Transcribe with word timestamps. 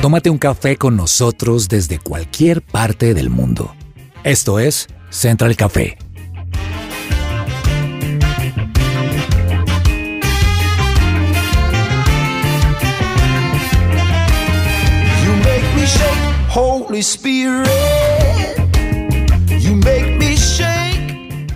Tómate 0.00 0.30
un 0.30 0.38
café 0.38 0.78
con 0.78 0.96
nosotros 0.96 1.68
desde 1.68 1.98
cualquier 1.98 2.62
parte 2.62 3.12
del 3.12 3.28
mundo. 3.28 3.74
Esto 4.24 4.58
es 4.58 4.88
Central 5.10 5.56
Café. 5.56 5.98
You 15.22 15.32
make 15.44 15.66
me 15.76 15.84
shake, 15.84 16.48
Holy 16.48 17.00
Spirit. 17.00 17.68
You 19.60 19.76
make 19.76 20.16
me 20.18 20.34
shake. 20.34 21.52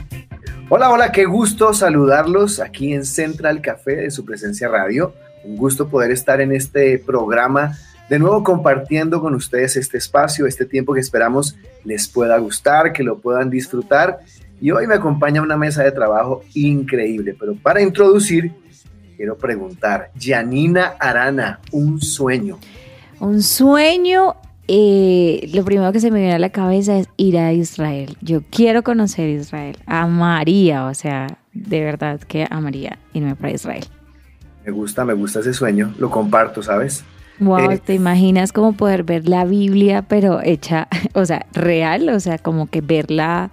Hola, 0.68 0.90
hola, 0.90 1.12
qué 1.12 1.24
gusto 1.24 1.72
saludarlos 1.72 2.60
aquí 2.60 2.92
en 2.92 3.06
Central 3.06 3.62
Café 3.62 3.96
de 3.96 4.10
su 4.10 4.22
presencia 4.26 4.68
radio. 4.68 5.14
Un 5.44 5.56
gusto 5.56 5.88
poder 5.88 6.10
estar 6.10 6.42
en 6.42 6.52
este 6.52 6.98
programa, 6.98 7.78
de 8.08 8.18
nuevo 8.18 8.42
compartiendo 8.42 9.20
con 9.20 9.34
ustedes 9.34 9.76
este 9.76 9.98
espacio, 9.98 10.46
este 10.46 10.66
tiempo 10.66 10.92
que 10.92 11.00
esperamos 11.00 11.56
les 11.84 12.08
pueda 12.08 12.36
gustar, 12.38 12.92
que 12.92 13.02
lo 13.02 13.18
puedan 13.18 13.50
disfrutar. 13.50 14.18
Y 14.60 14.70
hoy 14.70 14.86
me 14.86 14.94
acompaña 14.94 15.42
una 15.42 15.56
mesa 15.56 15.82
de 15.82 15.92
trabajo 15.92 16.42
increíble, 16.54 17.36
pero 17.38 17.54
para 17.54 17.82
introducir, 17.82 18.52
quiero 19.16 19.36
preguntar, 19.36 20.10
Janina 20.18 20.94
Arana, 20.98 21.60
un 21.72 22.00
sueño. 22.00 22.58
Un 23.20 23.42
sueño, 23.42 24.36
eh, 24.68 25.50
lo 25.54 25.64
primero 25.64 25.92
que 25.92 26.00
se 26.00 26.10
me 26.10 26.18
viene 26.18 26.34
a 26.34 26.38
la 26.38 26.50
cabeza 26.50 26.98
es 26.98 27.08
ir 27.16 27.38
a 27.38 27.52
Israel. 27.52 28.16
Yo 28.20 28.42
quiero 28.50 28.82
conocer 28.82 29.28
Israel. 29.28 29.76
Amaría, 29.86 30.86
o 30.86 30.94
sea, 30.94 31.38
de 31.52 31.82
verdad 31.82 32.20
que 32.20 32.46
amaría 32.50 32.98
irme 33.12 33.34
para 33.34 33.52
Israel. 33.52 33.84
Me 34.64 34.72
gusta, 34.72 35.04
me 35.04 35.14
gusta 35.14 35.40
ese 35.40 35.52
sueño, 35.52 35.94
lo 35.98 36.10
comparto, 36.10 36.62
¿sabes? 36.62 37.04
Wow, 37.40 37.70
Eh, 37.72 37.78
¿te 37.84 37.94
imaginas 37.94 38.52
como 38.52 38.72
poder 38.74 39.02
ver 39.02 39.28
la 39.28 39.44
Biblia, 39.44 40.02
pero 40.02 40.40
hecha, 40.42 40.88
o 41.14 41.24
sea, 41.24 41.46
real? 41.52 42.08
O 42.10 42.20
sea, 42.20 42.38
como 42.38 42.66
que 42.68 42.80
verla, 42.80 43.50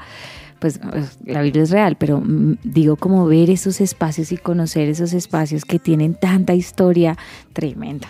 pues 0.59 0.79
la 1.25 1.41
Biblia 1.41 1.63
es 1.63 1.71
real, 1.71 1.95
pero 1.97 2.21
mm, 2.21 2.57
digo 2.63 2.95
como 2.95 3.25
ver 3.25 3.49
esos 3.49 3.81
espacios 3.81 4.31
y 4.31 4.37
conocer 4.37 4.87
esos 4.89 5.13
espacios 5.13 5.65
que 5.65 5.79
tienen 5.79 6.13
tanta 6.13 6.53
historia 6.53 7.17
tremenda. 7.53 8.07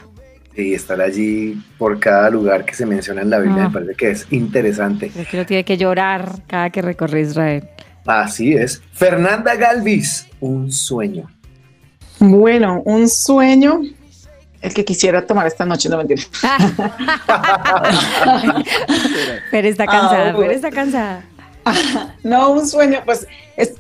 Y 0.54 0.74
estar 0.74 1.00
allí 1.00 1.64
por 1.78 1.98
cada 2.00 2.30
lugar 2.30 2.66
que 2.66 2.74
se 2.76 2.86
menciona 2.86 3.22
en 3.22 3.30
la 3.30 3.40
Biblia 3.40 3.64
Ah. 3.64 3.68
me 3.70 3.74
parece 3.74 3.96
que 3.96 4.10
es 4.12 4.28
interesante. 4.32 5.10
Creo 5.10 5.26
que 5.26 5.38
uno 5.38 5.46
tiene 5.46 5.64
que 5.64 5.78
llorar 5.78 6.42
cada 6.48 6.70
que 6.70 6.82
recorre 6.82 7.22
Israel. 7.22 7.64
Así 8.06 8.54
es. 8.54 8.82
Fernanda 8.92 9.56
Galvis, 9.56 10.28
un 10.42 10.70
sueño. 10.74 11.30
Bueno, 12.20 12.82
un 12.86 13.08
sueño, 13.08 13.80
el 14.62 14.74
que 14.74 14.86
quisiera 14.86 15.26
tomar 15.26 15.48
esta 15.48 15.66
noche, 15.66 15.90
no 15.90 15.98
mentira. 15.98 16.22
Pero 19.52 19.68
está 19.68 19.86
cansada, 19.86 20.30
Ah, 20.30 20.34
pero 20.38 20.52
está 20.52 20.70
cansada. 20.72 21.24
No, 22.24 22.52
un 22.52 22.68
sueño, 22.68 23.02
pues 23.06 23.28
es- 23.56 23.76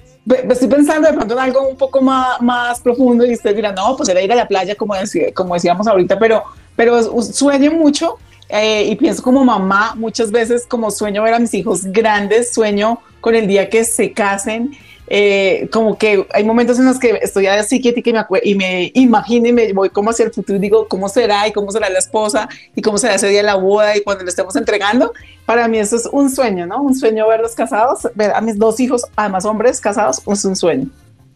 estoy 0.50 0.68
pensando 0.68 1.08
de 1.08 1.14
pronto 1.16 1.34
en 1.34 1.40
algo 1.40 1.68
un 1.68 1.76
poco 1.78 2.02
más, 2.02 2.40
más 2.42 2.80
profundo 2.80 3.26
y 3.26 3.34
usted 3.34 3.56
dirá, 3.56 3.72
no, 3.72 3.96
pues 3.98 4.09
era 4.09 4.22
ir 4.22 4.32
a 4.32 4.36
la 4.36 4.48
playa, 4.48 4.76
como, 4.76 4.96
decía- 4.96 5.34
como 5.34 5.56
decíamos 5.56 5.88
ahorita, 5.88 6.20
pero, 6.20 6.44
pero 6.76 7.22
sueño 7.24 7.72
mucho 7.72 8.18
eh, 8.50 8.86
y 8.90 8.96
pienso 8.96 9.24
como 9.24 9.44
mamá, 9.44 9.94
muchas 9.96 10.30
veces 10.30 10.66
como 10.68 10.92
sueño 10.92 11.24
ver 11.24 11.34
a 11.34 11.40
mis 11.40 11.54
hijos 11.54 11.86
grandes, 11.86 12.54
sueño 12.54 13.00
con 13.20 13.34
el 13.36 13.48
día 13.48 13.70
que 13.70 13.84
se 13.84 14.12
casen. 14.14 14.72
Eh, 15.14 15.67
como 15.73 15.98
que 15.98 16.26
hay 16.34 16.45
momentos 16.45 16.80
en 16.80 16.86
los 16.86 16.98
que 16.98 17.20
estoy 17.22 17.45
así 17.45 17.81
quieta 17.81 18.00
y 18.00 18.02
que 18.02 18.14
me, 18.14 18.26
y 18.44 18.56
me 18.56 18.92
imagino 18.95 19.50
y 19.50 19.52
me 19.52 19.73
voy 19.73 19.90
como 19.90 20.09
hacia 20.09 20.23
el 20.23 20.31
futuro 20.31 20.56
y 20.56 20.62
digo 20.62 20.88
cómo 20.88 21.09
será 21.09 21.45
y 21.50 21.52
cómo 21.52 21.70
será 21.70 21.90
la 21.90 22.00
esposa 22.00 22.48
y 22.73 22.81
cómo 22.81 22.98
será 22.98 23.16
ese 23.16 23.28
día 23.28 23.40
de 23.40 23.48
la 23.48 23.56
boda 23.56 23.98
y 23.98 24.03
cuando 24.03 24.23
le 24.23 24.30
estemos 24.30 24.56
entregando. 24.56 25.12
Para 25.45 25.68
mí 25.68 25.80
eso 25.80 25.98
es 25.98 26.08
un 26.09 26.30
sueño, 26.30 26.66
¿no? 26.66 26.81
Un 26.81 26.95
sueño 26.95 27.28
verlos 27.28 27.56
casados, 27.56 28.08
ver 28.16 28.31
a 28.31 28.40
mis 28.40 28.58
dos 28.58 28.80
hijos, 28.80 29.06
además 29.18 29.44
hombres 29.44 29.81
casados, 29.81 30.22
es 30.25 30.46
un 30.46 30.56
sueño. 30.56 30.88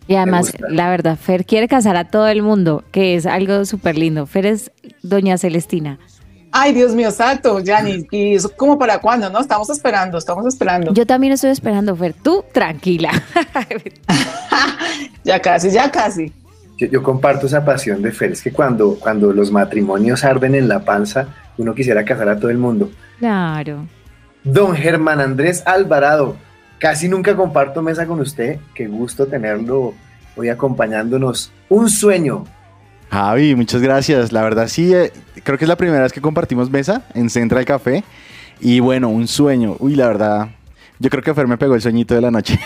Y 0.07 0.15
además, 0.15 0.53
la 0.69 0.89
verdad, 0.89 1.17
Fer 1.17 1.45
quiere 1.45 1.67
casar 1.67 1.97
a 1.97 2.05
todo 2.05 2.29
el 2.29 2.43
mundo, 2.43 2.85
que 2.91 3.15
es 3.15 3.25
algo 3.25 3.65
súper 3.65 3.97
lindo. 3.97 4.25
Fer 4.25 4.45
es 4.45 4.71
doña 5.01 5.37
Celestina. 5.37 5.99
Ay, 6.57 6.73
Dios 6.73 6.95
mío, 6.95 7.09
exacto, 7.09 7.59
Yanni. 7.59 8.07
¿Y 8.11 8.35
eso 8.35 8.49
como 8.55 8.79
para 8.79 8.99
cuándo, 8.99 9.29
no? 9.29 9.41
Estamos 9.41 9.69
esperando, 9.69 10.17
estamos 10.17 10.45
esperando. 10.45 10.93
Yo 10.93 11.05
también 11.05 11.33
estoy 11.33 11.49
esperando, 11.49 11.93
Fer. 11.97 12.13
Tú, 12.13 12.45
tranquila. 12.53 13.11
Ya 15.25 15.41
casi, 15.41 15.71
ya 15.71 15.91
casi. 15.91 16.31
Yo, 16.77 16.87
yo 16.87 17.03
comparto 17.03 17.47
esa 17.47 17.65
pasión 17.65 18.01
de 18.01 18.11
Fer. 18.11 18.31
Es 18.31 18.41
que 18.41 18.53
cuando, 18.53 18.95
cuando 18.97 19.33
los 19.33 19.51
matrimonios 19.51 20.23
arden 20.23 20.55
en 20.55 20.69
la 20.69 20.85
panza, 20.85 21.27
uno 21.57 21.73
quisiera 21.75 22.05
casar 22.05 22.29
a 22.29 22.39
todo 22.39 22.49
el 22.49 22.57
mundo. 22.57 22.89
claro. 23.19 23.85
Don 24.43 24.75
Germán 24.75 25.19
Andrés 25.19 25.63
Alvarado, 25.65 26.37
casi 26.79 27.09
nunca 27.09 27.35
comparto 27.35 27.81
mesa 27.81 28.05
con 28.05 28.21
usted. 28.21 28.59
Qué 28.75 28.87
gusto 28.87 29.25
tenerlo 29.25 29.93
hoy 30.37 30.49
acompañándonos. 30.49 31.51
Un 31.67 31.89
sueño. 31.89 32.45
Javi, 33.15 33.55
muchas 33.55 33.81
gracias. 33.81 34.33
La 34.33 34.41
verdad 34.41 34.67
sí, 34.67 34.93
eh, 34.93 35.09
creo 35.41 35.57
que 35.57 35.63
es 35.63 35.69
la 35.69 35.77
primera 35.77 36.03
vez 36.03 36.11
que 36.11 36.19
compartimos 36.19 36.69
mesa 36.69 37.03
en 37.13 37.29
Central 37.29 37.63
Café. 37.63 38.03
Y 38.59 38.81
bueno, 38.81 39.07
un 39.07 39.29
sueño. 39.29 39.77
Uy, 39.79 39.95
la 39.95 40.07
verdad, 40.07 40.49
yo 40.99 41.09
creo 41.09 41.23
que 41.23 41.33
Fer 41.33 41.47
me 41.47 41.57
pegó 41.57 41.75
el 41.75 41.81
sueñito 41.81 42.13
de 42.13 42.19
la 42.19 42.29
noche. 42.29 42.59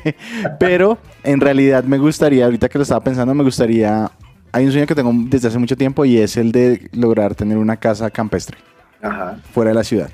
Pero 0.60 0.98
en 1.24 1.40
realidad 1.40 1.82
me 1.84 1.96
gustaría, 1.96 2.44
ahorita 2.44 2.68
que 2.68 2.76
lo 2.76 2.82
estaba 2.82 3.02
pensando, 3.02 3.32
me 3.32 3.42
gustaría... 3.42 4.10
Hay 4.52 4.66
un 4.66 4.72
sueño 4.72 4.86
que 4.86 4.94
tengo 4.94 5.12
desde 5.14 5.48
hace 5.48 5.58
mucho 5.58 5.78
tiempo 5.78 6.04
y 6.04 6.18
es 6.18 6.36
el 6.36 6.52
de 6.52 6.90
lograr 6.92 7.34
tener 7.34 7.56
una 7.56 7.78
casa 7.78 8.10
campestre 8.10 8.58
Ajá. 9.00 9.38
fuera 9.54 9.70
de 9.70 9.76
la 9.76 9.84
ciudad. 9.84 10.10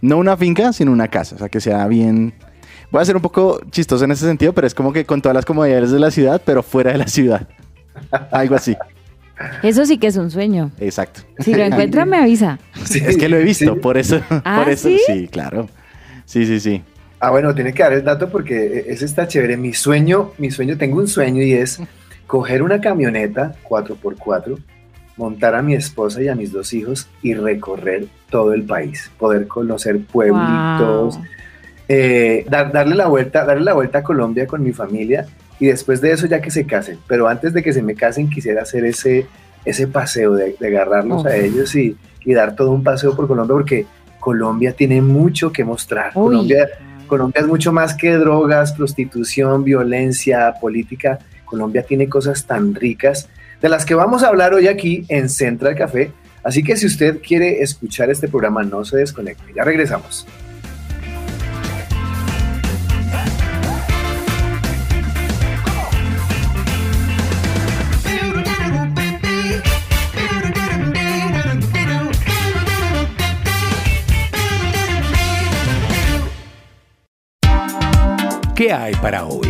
No 0.00 0.18
una 0.18 0.36
finca, 0.36 0.72
sino 0.72 0.90
una 0.90 1.06
casa. 1.06 1.36
O 1.36 1.38
sea, 1.38 1.48
que 1.48 1.60
sea 1.60 1.86
bien... 1.86 2.34
Voy 2.90 3.00
a 3.00 3.04
ser 3.04 3.14
un 3.14 3.22
poco 3.22 3.60
chistoso 3.70 4.06
en 4.06 4.10
ese 4.10 4.26
sentido, 4.26 4.52
pero 4.52 4.66
es 4.66 4.74
como 4.74 4.92
que 4.92 5.04
con 5.04 5.22
todas 5.22 5.36
las 5.36 5.44
comodidades 5.44 5.92
de 5.92 6.00
la 6.00 6.10
ciudad, 6.10 6.42
pero 6.44 6.64
fuera 6.64 6.90
de 6.90 6.98
la 6.98 7.06
ciudad. 7.06 7.46
Algo 8.32 8.56
así. 8.56 8.76
Eso 9.62 9.84
sí 9.86 9.98
que 9.98 10.06
es 10.08 10.16
un 10.16 10.30
sueño. 10.30 10.70
Exacto. 10.78 11.20
Si 11.40 11.54
lo 11.54 11.62
encuentra, 11.64 12.04
me 12.04 12.16
avisa. 12.18 12.58
Sí, 12.84 13.00
Es 13.04 13.16
que 13.16 13.28
lo 13.28 13.36
he 13.36 13.42
visto, 13.44 13.74
sí. 13.74 13.80
por 13.80 13.96
eso. 13.98 14.20
¿Ah, 14.44 14.62
por 14.62 14.72
eso, 14.72 14.88
sí? 14.88 14.98
sí, 15.06 15.28
claro. 15.28 15.68
Sí, 16.24 16.46
sí, 16.46 16.60
sí. 16.60 16.82
Ah, 17.20 17.30
bueno, 17.30 17.54
tiene 17.54 17.72
que 17.72 17.82
dar 17.82 17.92
el 17.94 18.04
dato 18.04 18.28
porque 18.30 18.84
ese 18.88 19.04
está 19.04 19.26
chévere. 19.26 19.56
Mi 19.56 19.72
sueño, 19.72 20.32
mi 20.38 20.50
sueño, 20.50 20.76
tengo 20.76 20.98
un 20.98 21.08
sueño 21.08 21.42
y 21.42 21.52
es 21.54 21.80
coger 22.26 22.62
una 22.62 22.80
camioneta 22.80 23.54
4x4, 23.68 24.58
montar 25.16 25.54
a 25.54 25.62
mi 25.62 25.74
esposa 25.74 26.20
y 26.22 26.28
a 26.28 26.34
mis 26.34 26.52
dos 26.52 26.72
hijos 26.72 27.08
y 27.22 27.34
recorrer 27.34 28.06
todo 28.30 28.52
el 28.52 28.62
país, 28.64 29.10
poder 29.18 29.46
conocer 29.46 30.00
pueblitos, 30.00 31.16
Wow. 31.16 31.24
eh, 31.88 32.44
dar- 32.48 32.72
darle 32.72 32.94
la 32.94 33.06
vuelta, 33.08 33.44
darle 33.44 33.64
la 33.64 33.74
vuelta 33.74 33.98
a 33.98 34.02
Colombia 34.02 34.46
con 34.46 34.62
mi 34.62 34.72
familia 34.72 35.26
y 35.60 35.66
después 35.66 36.00
de 36.00 36.12
eso 36.12 36.26
ya 36.26 36.40
que 36.40 36.50
se 36.50 36.66
casen. 36.66 36.98
Pero 37.06 37.28
antes 37.28 37.52
de 37.52 37.62
que 37.62 37.72
se 37.72 37.82
me 37.82 37.94
casen 37.94 38.30
quisiera 38.30 38.62
hacer 38.62 38.84
ese, 38.84 39.26
ese 39.64 39.86
paseo 39.86 40.34
de, 40.34 40.56
de 40.58 40.66
agarrarlos 40.68 41.22
Uf. 41.22 41.26
a 41.26 41.36
ellos 41.36 41.74
y, 41.74 41.96
y 42.24 42.34
dar 42.34 42.56
todo 42.56 42.70
un 42.72 42.82
paseo 42.82 43.14
por 43.14 43.26
Colombia 43.26 43.54
porque 43.54 43.86
Colombia 44.20 44.72
tiene 44.72 45.00
mucho 45.02 45.52
que 45.52 45.64
mostrar. 45.64 46.12
Uy. 46.14 46.28
Colombia, 46.28 46.68
Colombia 47.06 47.40
es 47.40 47.46
mucho 47.46 47.72
más 47.72 47.94
que 47.94 48.12
drogas, 48.12 48.72
prostitución, 48.72 49.64
violencia, 49.64 50.54
política. 50.60 51.18
Colombia 51.44 51.82
tiene 51.82 52.08
cosas 52.08 52.44
tan 52.46 52.74
ricas 52.74 53.28
de 53.60 53.68
las 53.68 53.84
que 53.84 53.94
vamos 53.94 54.22
a 54.22 54.28
hablar 54.28 54.54
hoy 54.54 54.68
aquí 54.68 55.04
en 55.08 55.28
Central 55.28 55.74
Café. 55.76 56.10
Así 56.42 56.62
que 56.62 56.76
si 56.76 56.86
usted 56.86 57.20
quiere 57.26 57.62
escuchar 57.62 58.10
este 58.10 58.28
programa, 58.28 58.62
no 58.62 58.84
se 58.84 58.98
desconecte. 58.98 59.52
Ya 59.54 59.64
regresamos. 59.64 60.26
¿Qué 78.64 78.72
hay 78.72 78.94
para 78.94 79.26
hoy? 79.26 79.46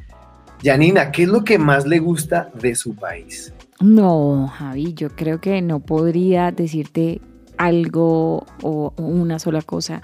Yanina, 0.62 1.12
¿qué 1.12 1.24
es 1.24 1.28
lo 1.28 1.44
que 1.44 1.58
más 1.58 1.86
le 1.86 1.98
gusta 1.98 2.48
de 2.54 2.74
su 2.74 2.94
país? 2.94 3.52
No, 3.78 4.50
Javi, 4.56 4.94
yo 4.94 5.10
creo 5.10 5.38
que 5.38 5.60
no 5.60 5.80
podría 5.80 6.50
decirte 6.50 7.20
algo 7.58 8.46
o 8.62 8.94
una 8.96 9.38
sola 9.38 9.60
cosa. 9.60 10.00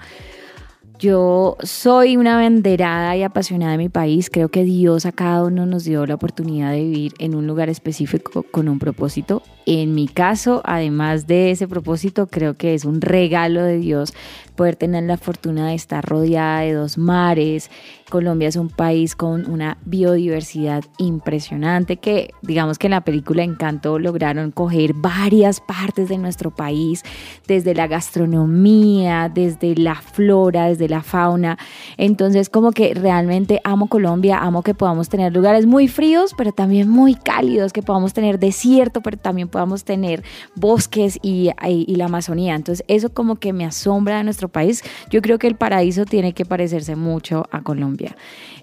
Yo 0.97 1.57
soy 1.61 2.15
una 2.15 2.37
banderada 2.37 3.17
y 3.17 3.23
apasionada 3.23 3.73
de 3.73 3.77
mi 3.77 3.89
país. 3.89 4.29
Creo 4.29 4.47
que 4.47 4.63
Dios 4.63 5.05
a 5.05 5.11
cada 5.11 5.43
uno 5.43 5.65
nos 5.65 5.83
dio 5.83 6.05
la 6.05 6.15
oportunidad 6.15 6.71
de 6.71 6.83
vivir 6.83 7.13
en 7.19 7.35
un 7.35 7.47
lugar 7.47 7.69
específico 7.69 8.43
con 8.43 8.69
un 8.69 8.79
propósito. 8.79 9.43
En 9.65 9.93
mi 9.93 10.07
caso, 10.07 10.61
además 10.63 11.27
de 11.27 11.51
ese 11.51 11.67
propósito, 11.67 12.27
creo 12.27 12.53
que 12.53 12.73
es 12.73 12.85
un 12.85 13.01
regalo 13.01 13.61
de 13.63 13.77
Dios 13.77 14.13
poder 14.55 14.77
tener 14.77 15.03
la 15.03 15.17
fortuna 15.17 15.67
de 15.67 15.75
estar 15.75 16.05
rodeada 16.05 16.61
de 16.61 16.73
dos 16.73 16.97
mares. 16.97 17.69
Colombia 18.15 18.47
es 18.47 18.55
un 18.55 18.69
país 18.69 19.13
con 19.13 19.45
una 19.51 19.77
biodiversidad 19.83 20.85
impresionante 20.99 21.97
que 21.97 22.33
digamos 22.41 22.79
que 22.79 22.87
en 22.87 22.91
la 22.91 23.01
película 23.01 23.43
Encanto 23.43 23.99
lograron 23.99 24.51
coger 24.51 24.93
varias 24.93 25.59
partes 25.59 26.07
de 26.07 26.17
nuestro 26.17 26.49
país, 26.49 27.03
desde 27.45 27.75
la 27.75 27.87
gastronomía, 27.87 29.27
desde 29.27 29.75
la 29.75 29.95
flora, 29.95 30.67
desde 30.67 30.87
la 30.87 31.01
fauna. 31.01 31.57
Entonces 31.97 32.49
como 32.49 32.71
que 32.71 32.93
realmente 32.93 33.59
amo 33.65 33.87
Colombia, 33.87 34.37
amo 34.37 34.63
que 34.63 34.73
podamos 34.73 35.09
tener 35.09 35.33
lugares 35.33 35.65
muy 35.65 35.89
fríos, 35.89 36.33
pero 36.37 36.53
también 36.53 36.87
muy 36.87 37.15
cálidos, 37.15 37.73
que 37.73 37.81
podamos 37.81 38.13
tener 38.13 38.39
desierto, 38.39 39.01
pero 39.01 39.17
también 39.17 39.49
podamos 39.49 39.83
tener 39.83 40.23
bosques 40.55 41.19
y, 41.21 41.49
y, 41.67 41.83
y 41.85 41.95
la 41.97 42.05
Amazonía. 42.05 42.55
Entonces 42.55 42.85
eso 42.87 43.09
como 43.09 43.35
que 43.35 43.51
me 43.51 43.65
asombra 43.65 44.19
de 44.19 44.23
nuestro 44.23 44.47
país. 44.47 44.85
Yo 45.09 45.21
creo 45.21 45.37
que 45.37 45.47
el 45.47 45.55
paraíso 45.55 46.05
tiene 46.05 46.31
que 46.31 46.45
parecerse 46.45 46.95
mucho 46.95 47.43
a 47.51 47.61
Colombia. 47.61 48.04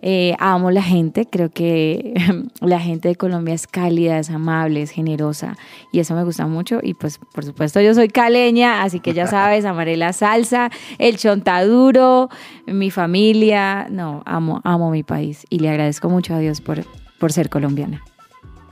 Eh, 0.05 0.35
amo 0.41 0.73
la 0.73 0.83
gente, 0.83 1.27
creo 1.27 1.51
que 1.51 2.13
la 2.61 2.81
gente 2.81 3.09
de 3.09 3.15
Colombia 3.15 3.55
es 3.55 3.69
cálida, 3.69 4.19
es 4.19 4.31
amable, 4.31 4.83
es 4.83 4.91
generosa 4.91 5.57
y 5.93 6.01
eso 6.01 6.15
me 6.17 6.25
gusta 6.25 6.47
mucho. 6.47 6.81
Y 6.83 6.95
pues 6.95 7.19
por 7.33 7.45
supuesto 7.45 7.81
yo 7.81 7.95
soy 7.95 8.09
caleña, 8.09 8.83
así 8.83 9.01
que 9.01 9.15
ya 9.15 9.27
sabes, 9.29 9.65
amaré 9.65 9.97
la 9.97 10.13
salsa, 10.13 10.71
el 10.99 11.19
chontaduro, 11.19 12.29
mi 12.67 12.91
familia. 12.91 13.87
No, 13.91 14.23
amo, 14.27 14.61
amo 14.65 14.91
mi 14.91 15.05
país 15.05 15.47
y 15.51 15.61
le 15.61 15.71
agradezco 15.71 16.09
mucho 16.09 16.35
a 16.35 16.39
Dios 16.39 16.61
por, 16.61 16.85
por 17.19 17.33
ser 17.33 17.49
colombiana. 17.49 18.03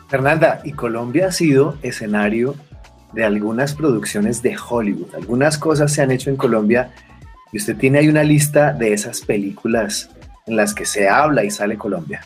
Fernanda, 0.08 0.60
y 0.64 0.72
Colombia 0.72 1.28
ha 1.28 1.32
sido 1.32 1.76
escenario 1.82 2.56
de 3.12 3.24
algunas 3.24 3.74
producciones 3.74 4.42
de 4.42 4.56
Hollywood. 4.56 5.14
Algunas 5.14 5.58
cosas 5.58 5.92
se 5.92 6.02
han 6.02 6.10
hecho 6.10 6.30
en 6.30 6.36
Colombia 6.36 6.90
y 7.52 7.58
usted 7.58 7.76
tiene 7.76 7.98
ahí 7.98 8.08
una 8.08 8.24
lista 8.24 8.72
de 8.72 8.92
esas 8.92 9.20
películas 9.20 10.10
en 10.50 10.56
las 10.56 10.74
que 10.74 10.84
se 10.84 11.08
habla 11.08 11.44
y 11.44 11.50
sale 11.50 11.78
Colombia. 11.78 12.20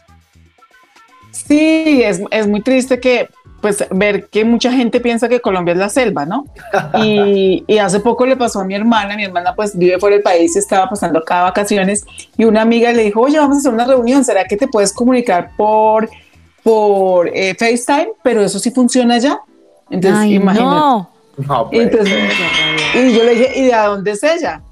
Sí, 1.31 2.03
es, 2.03 2.21
es 2.31 2.47
muy 2.47 2.63
triste 2.63 2.99
que 2.99 3.29
pues 3.61 3.87
ver 3.91 4.29
que 4.29 4.45
mucha 4.45 4.71
gente 4.71 5.01
piensa 5.01 5.27
que 5.27 5.41
Colombia 5.41 5.73
es 5.73 5.79
la 5.79 5.89
selva, 5.89 6.27
¿no? 6.27 6.45
Y, 7.03 7.65
y, 7.67 7.79
hace 7.79 8.01
poco 8.01 8.27
le 8.27 8.37
pasó 8.37 8.61
a 8.61 8.65
mi 8.65 8.75
hermana, 8.75 9.17
mi 9.17 9.25
hermana 9.25 9.55
pues 9.55 9.77
vive 9.77 9.99
fuera 9.99 10.17
del 10.17 10.23
país, 10.23 10.55
estaba 10.55 10.89
pasando 10.89 11.21
acá 11.21 11.43
vacaciones 11.43 12.05
y 12.37 12.45
una 12.45 12.63
amiga 12.63 12.93
le 12.93 13.05
dijo, 13.05 13.23
oye, 13.23 13.39
vamos 13.39 13.57
a 13.57 13.61
hacer 13.61 13.73
una 13.73 13.87
reunión, 13.87 14.23
¿será 14.23 14.45
que 14.45 14.57
te 14.57 14.69
puedes 14.69 14.93
comunicar 14.93 15.53
por, 15.57 16.11
por 16.63 17.29
eh, 17.29 17.55
FaceTime? 17.59 18.13
Pero 18.23 18.43
eso 18.43 18.59
sí 18.59 18.71
funciona 18.71 19.17
ya. 19.19 19.41
Entonces, 19.91 20.21
Ay, 20.21 20.35
imagínate. 20.35 20.77
no. 20.77 21.11
No, 21.37 21.69
pues, 21.69 21.83
Entonces, 21.83 22.15
y 22.95 23.13
yo 23.13 23.25
le 23.25 23.35
dije, 23.35 23.53
¿y 23.57 23.63
de 23.65 23.77
dónde 23.77 24.11
es 24.13 24.23
ella? 24.23 24.63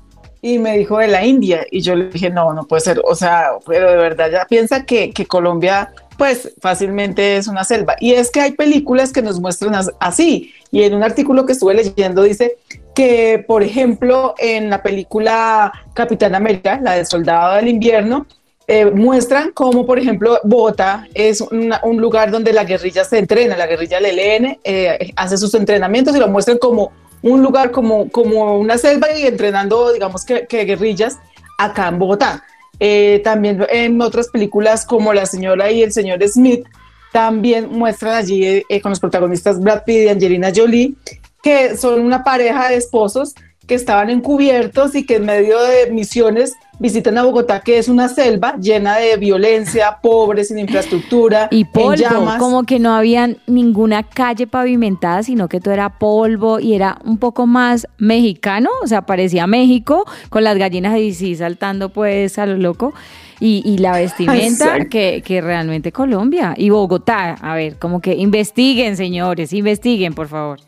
Y 0.44 0.58
me 0.58 0.76
dijo 0.76 0.98
de 0.98 1.06
la 1.06 1.24
India. 1.24 1.64
Y 1.70 1.80
yo 1.82 1.94
le 1.94 2.08
dije, 2.08 2.28
no, 2.28 2.52
no 2.52 2.64
puede 2.64 2.80
ser. 2.82 3.00
O 3.04 3.14
sea, 3.14 3.50
pero 3.64 3.88
de 3.90 3.96
verdad 3.96 4.28
ya 4.30 4.44
piensa 4.44 4.84
que, 4.84 5.12
que 5.12 5.24
Colombia, 5.24 5.92
pues 6.18 6.52
fácilmente 6.60 7.36
es 7.36 7.46
una 7.46 7.62
selva. 7.62 7.94
Y 8.00 8.14
es 8.14 8.30
que 8.30 8.40
hay 8.40 8.50
películas 8.52 9.12
que 9.12 9.22
nos 9.22 9.40
muestran 9.40 9.74
as- 9.76 9.92
así. 10.00 10.52
Y 10.72 10.82
en 10.82 10.94
un 10.94 11.04
artículo 11.04 11.46
que 11.46 11.52
estuve 11.52 11.74
leyendo 11.74 12.24
dice 12.24 12.56
que, 12.94 13.44
por 13.46 13.62
ejemplo, 13.62 14.34
en 14.36 14.68
la 14.68 14.82
película 14.82 15.72
Capitán 15.94 16.34
América, 16.34 16.80
la 16.82 16.94
del 16.94 17.06
Soldado 17.06 17.54
del 17.56 17.68
Invierno, 17.68 18.26
eh, 18.66 18.86
muestran 18.86 19.52
cómo, 19.52 19.86
por 19.86 19.98
ejemplo, 19.98 20.38
Bogotá 20.44 21.06
es 21.14 21.40
un 21.40 22.00
lugar 22.00 22.30
donde 22.30 22.52
la 22.52 22.64
guerrilla 22.64 23.04
se 23.04 23.18
entrena, 23.18 23.56
la 23.56 23.66
guerrilla 23.66 24.00
del 24.00 24.18
ELN 24.18 24.58
eh, 24.64 25.10
hace 25.16 25.36
sus 25.38 25.54
entrenamientos 25.54 26.14
y 26.16 26.18
lo 26.18 26.28
muestran 26.28 26.58
como 26.58 26.92
un 27.22 27.42
lugar, 27.42 27.70
como, 27.70 28.10
como 28.10 28.58
una 28.58 28.78
selva 28.78 29.08
y 29.16 29.26
entrenando, 29.26 29.92
digamos 29.92 30.24
que, 30.24 30.46
guerrillas 30.50 31.18
acá 31.58 31.88
en 31.88 31.98
Bogotá. 31.98 32.44
Eh, 32.80 33.20
también 33.22 33.64
en 33.70 34.00
otras 34.00 34.28
películas 34.28 34.84
como 34.84 35.12
La 35.12 35.26
señora 35.26 35.70
y 35.70 35.82
el 35.82 35.92
señor 35.92 36.26
Smith, 36.26 36.66
también 37.12 37.68
muestran 37.70 38.14
allí 38.14 38.44
eh, 38.44 38.64
eh, 38.68 38.80
con 38.80 38.90
los 38.90 38.98
protagonistas 38.98 39.60
Brad 39.60 39.84
Pitt 39.84 40.04
y 40.04 40.08
Angelina 40.08 40.50
Jolie, 40.54 40.94
que 41.42 41.76
son 41.76 42.00
una 42.00 42.24
pareja 42.24 42.70
de 42.70 42.76
esposos 42.76 43.34
que 43.66 43.74
estaban 43.74 44.10
encubiertos 44.10 44.94
y 44.94 45.06
que 45.06 45.16
en 45.16 45.26
medio 45.26 45.60
de 45.62 45.90
misiones 45.90 46.54
visitan 46.78 47.16
a 47.16 47.22
Bogotá, 47.22 47.60
que 47.60 47.78
es 47.78 47.88
una 47.88 48.08
selva 48.08 48.56
llena 48.60 48.96
de 48.96 49.16
violencia, 49.16 49.98
pobre, 50.02 50.44
sin 50.44 50.58
infraestructura, 50.58 51.46
Y 51.52 51.60
en 51.60 51.70
polvo, 51.70 51.94
llamas. 51.94 52.38
como 52.38 52.64
que 52.64 52.80
no 52.80 52.92
había 52.92 53.30
ninguna 53.46 54.02
calle 54.02 54.48
pavimentada, 54.48 55.22
sino 55.22 55.48
que 55.48 55.60
todo 55.60 55.74
era 55.74 55.98
polvo 55.98 56.58
y 56.58 56.74
era 56.74 56.98
un 57.04 57.18
poco 57.18 57.46
más 57.46 57.86
mexicano, 57.98 58.68
o 58.82 58.86
sea, 58.88 59.02
parecía 59.02 59.46
México, 59.46 60.04
con 60.28 60.42
las 60.42 60.58
gallinas 60.58 60.94
de 60.94 61.12
sí 61.12 61.36
saltando 61.36 61.90
pues 61.90 62.38
a 62.38 62.46
lo 62.46 62.56
loco. 62.56 62.92
Y, 63.38 63.62
y 63.64 63.78
la 63.78 63.92
vestimenta 63.96 64.84
que, 64.84 65.22
que 65.24 65.40
realmente 65.40 65.90
Colombia 65.90 66.54
y 66.56 66.70
Bogotá. 66.70 67.34
A 67.40 67.56
ver, 67.56 67.76
como 67.76 68.00
que 68.00 68.14
investiguen, 68.14 68.96
señores, 68.96 69.52
investiguen, 69.52 70.14
por 70.14 70.28
favor. 70.28 70.60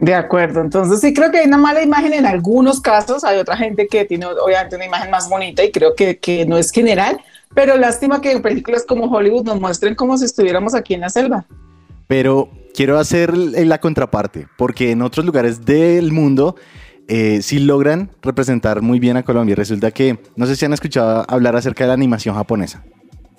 De 0.00 0.14
acuerdo, 0.14 0.62
entonces 0.62 1.00
sí 1.00 1.12
creo 1.12 1.30
que 1.30 1.38
hay 1.38 1.46
una 1.46 1.58
mala 1.58 1.82
imagen 1.82 2.14
en 2.14 2.24
algunos 2.24 2.80
casos, 2.80 3.22
hay 3.22 3.38
otra 3.38 3.56
gente 3.56 3.86
que 3.86 4.06
tiene 4.06 4.24
obviamente 4.24 4.76
una 4.76 4.86
imagen 4.86 5.10
más 5.10 5.28
bonita 5.28 5.62
y 5.62 5.70
creo 5.70 5.94
que, 5.94 6.18
que 6.18 6.46
no 6.46 6.56
es 6.56 6.70
general, 6.70 7.20
pero 7.54 7.76
lástima 7.76 8.22
que 8.22 8.32
en 8.32 8.40
películas 8.40 8.84
como 8.88 9.04
Hollywood 9.04 9.44
nos 9.44 9.60
muestren 9.60 9.94
como 9.94 10.16
si 10.16 10.24
estuviéramos 10.24 10.74
aquí 10.74 10.94
en 10.94 11.02
la 11.02 11.10
selva. 11.10 11.44
Pero 12.06 12.48
quiero 12.74 12.98
hacer 12.98 13.36
la 13.36 13.78
contraparte, 13.78 14.48
porque 14.56 14.90
en 14.90 15.02
otros 15.02 15.26
lugares 15.26 15.66
del 15.66 16.12
mundo 16.12 16.56
eh, 17.06 17.42
sí 17.42 17.58
logran 17.58 18.10
representar 18.22 18.80
muy 18.80 19.00
bien 19.00 19.18
a 19.18 19.22
Colombia. 19.22 19.54
Resulta 19.54 19.90
que, 19.90 20.18
no 20.34 20.46
sé 20.46 20.56
si 20.56 20.64
han 20.64 20.72
escuchado 20.72 21.26
hablar 21.28 21.56
acerca 21.56 21.84
de 21.84 21.88
la 21.88 21.94
animación 21.94 22.34
japonesa. 22.34 22.84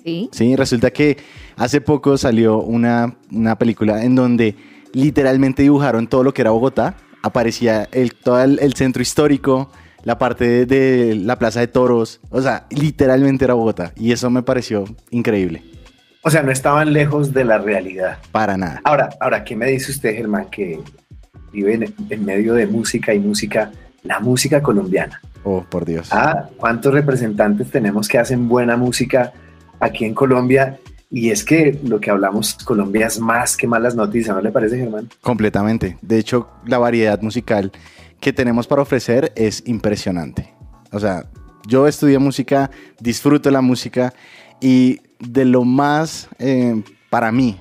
¿Sí? 0.03 0.29
Sí, 0.31 0.55
resulta 0.55 0.91
que 0.91 1.17
hace 1.57 1.81
poco 1.81 2.17
salió 2.17 2.59
una, 2.59 3.15
una 3.31 3.57
película 3.57 4.03
en 4.03 4.15
donde 4.15 4.55
literalmente 4.93 5.63
dibujaron 5.63 6.07
todo 6.07 6.23
lo 6.23 6.33
que 6.33 6.41
era 6.41 6.51
Bogotá. 6.51 6.95
Aparecía 7.23 7.87
el, 7.91 8.13
todo 8.15 8.41
el, 8.41 8.59
el 8.59 8.73
centro 8.73 9.01
histórico, 9.01 9.71
la 10.03 10.17
parte 10.17 10.47
de, 10.47 10.65
de 10.65 11.15
la 11.15 11.37
plaza 11.37 11.59
de 11.59 11.67
toros. 11.67 12.19
O 12.29 12.41
sea, 12.41 12.65
literalmente 12.69 13.45
era 13.45 13.53
Bogotá. 13.53 13.93
Y 13.95 14.11
eso 14.11 14.29
me 14.29 14.43
pareció 14.43 14.85
increíble. 15.11 15.63
O 16.23 16.29
sea, 16.29 16.43
no 16.43 16.51
estaban 16.51 16.93
lejos 16.93 17.33
de 17.33 17.45
la 17.45 17.57
realidad. 17.57 18.19
Para 18.31 18.55
nada. 18.57 18.81
Ahora, 18.83 19.09
ahora, 19.19 19.43
¿qué 19.43 19.55
me 19.55 19.67
dice 19.67 19.91
usted, 19.91 20.15
Germán, 20.15 20.47
que 20.51 20.79
vive 21.51 21.73
en, 21.73 21.93
en 22.09 22.25
medio 22.25 22.53
de 22.53 22.67
música 22.67 23.13
y 23.13 23.19
música, 23.19 23.71
la 24.03 24.19
música 24.19 24.61
colombiana? 24.61 25.19
Oh, 25.43 25.63
por 25.67 25.85
Dios. 25.85 26.09
Ah, 26.11 26.47
¿cuántos 26.57 26.93
representantes 26.93 27.71
tenemos 27.71 28.07
que 28.07 28.19
hacen 28.19 28.47
buena 28.47 28.77
música 28.77 29.33
aquí 29.79 30.05
en 30.05 30.13
Colombia? 30.13 30.77
Y 31.13 31.29
es 31.29 31.43
que 31.43 31.77
lo 31.83 31.99
que 31.99 32.09
hablamos, 32.09 32.53
Colombia 32.63 33.07
es 33.07 33.19
más 33.19 33.57
que 33.57 33.67
malas 33.67 33.95
noticias, 33.95 34.33
¿no 34.33 34.41
le 34.41 34.49
parece, 34.51 34.77
Germán? 34.77 35.09
Completamente. 35.21 35.97
De 36.01 36.17
hecho, 36.17 36.47
la 36.65 36.77
variedad 36.77 37.21
musical 37.21 37.71
que 38.21 38.31
tenemos 38.31 38.65
para 38.65 38.81
ofrecer 38.81 39.33
es 39.35 39.61
impresionante. 39.65 40.53
O 40.93 40.99
sea, 40.99 41.25
yo 41.67 41.85
estudié 41.87 42.17
música, 42.17 42.71
disfruto 42.99 43.51
la 43.51 43.59
música 43.61 44.13
y 44.61 45.01
de 45.19 45.43
lo 45.43 45.65
más, 45.65 46.29
eh, 46.39 46.81
para 47.09 47.31
mí, 47.31 47.57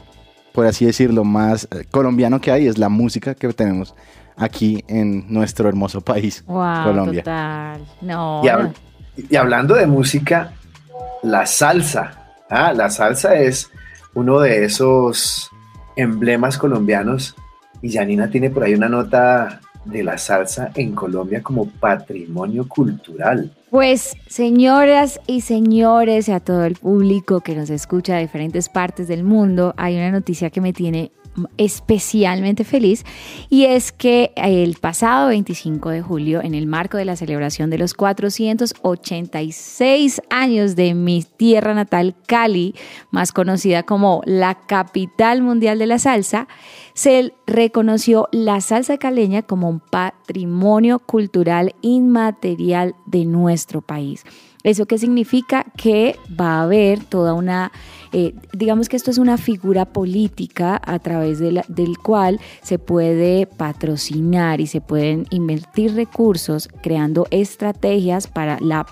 por 0.52 0.66
así 0.66 0.85
decirlo, 0.87 1.25
más 1.25 1.66
eh, 1.73 1.85
colombiano 1.90 2.40
que 2.40 2.52
hay 2.52 2.66
es 2.69 2.78
la 2.78 2.88
música 2.88 3.35
que 3.35 3.52
tenemos 3.52 3.95
aquí 4.37 4.85
en 4.87 5.25
nuestro 5.33 5.69
hermoso 5.69 6.00
país, 6.00 6.45
Wow, 6.47 6.85
Colombia. 6.85 7.23
total. 7.23 7.85
No. 8.00 8.42
Y, 8.45 8.47
hab- 8.49 8.73
y 9.28 9.37
hablando 9.37 9.75
de 9.75 9.87
música, 9.87 10.52
la 11.25 11.47
salsa. 11.47 12.20
Ah, 12.50 12.73
la 12.73 12.90
salsa 12.90 13.37
es 13.37 13.71
uno 14.14 14.40
de 14.40 14.64
esos 14.64 15.50
emblemas 15.97 16.59
colombianos. 16.59 17.37
Y 17.80 17.92
Janina 17.92 18.28
tiene 18.28 18.50
por 18.50 18.64
ahí 18.64 18.75
una 18.75 18.88
nota 18.88 19.61
de 19.85 20.02
la 20.02 20.19
salsa 20.19 20.71
en 20.75 20.95
Colombia 20.95 21.42
como 21.42 21.66
patrimonio 21.66 22.69
cultural. 22.69 23.52
Pues 23.71 24.16
señoras 24.26 25.21
y 25.26 25.42
señores 25.42 26.28
y 26.28 26.33
a 26.33 26.40
todo 26.40 26.64
el 26.64 26.75
público 26.75 27.40
que 27.40 27.54
nos 27.54 27.71
escucha 27.71 28.16
de 28.16 28.23
diferentes 28.23 28.69
partes 28.69 29.09
del 29.09 29.25
mundo, 29.25 29.75
hay 29.76 29.97
una 29.97 30.11
noticia 30.11 30.50
que 30.50 30.61
me 30.61 30.73
tiene 30.73 31.12
especialmente 31.56 32.64
feliz 32.64 33.04
y 33.49 33.64
es 33.64 33.92
que 33.92 34.32
el 34.37 34.76
pasado 34.80 35.28
25 35.28 35.90
de 35.90 36.02
julio, 36.02 36.42
en 36.42 36.54
el 36.54 36.66
marco 36.66 36.97
de 36.97 37.04
la 37.04 37.14
celebración 37.16 37.70
de 37.70 37.78
los 37.78 37.94
486 37.94 40.23
años 40.30 40.76
de 40.76 40.94
mi 40.94 41.23
tierra 41.23 41.75
natal, 41.75 42.14
Cali, 42.26 42.75
más 43.11 43.32
conocida 43.32 43.82
como 43.82 44.23
la 44.25 44.54
capital 44.54 45.42
mundial 45.42 45.78
de 45.78 45.87
la 45.87 45.99
salsa, 45.99 46.49
se 46.94 47.32
reconoció 47.47 48.28
la 48.32 48.61
salsa 48.61 48.99
caleña 48.99 49.42
como 49.42 49.68
un 49.68 49.80
patrimonio 49.80 50.99
cultural 50.99 51.75
inmaterial 51.80 52.94
de 53.06 53.25
nuestro 53.25 53.80
país. 53.80 54.25
¿Eso 54.62 54.85
qué 54.87 54.99
significa? 54.99 55.64
Que 55.76 56.17
va 56.38 56.59
a 56.59 56.62
haber 56.62 57.02
toda 57.02 57.33
una, 57.33 57.73
eh, 58.12 58.35
digamos 58.52 58.90
que 58.90 58.97
esto 58.97 59.11
es 59.11 59.17
una 59.17 59.38
figura 59.38 59.87
política 59.87 60.81
a 60.85 60.99
través 60.99 61.38
de 61.38 61.62
del 61.69 61.99
cual 61.99 62.40
se 62.62 62.79
puede 62.79 63.47
patrocinar 63.47 64.61
y 64.61 64.67
se 64.67 64.83
pueden 64.83 65.26
invertir 65.31 65.95
recursos 65.95 66.69
creando 66.83 67.26
estrategias 67.31 68.26
para 68.26 68.59
la 68.61 68.87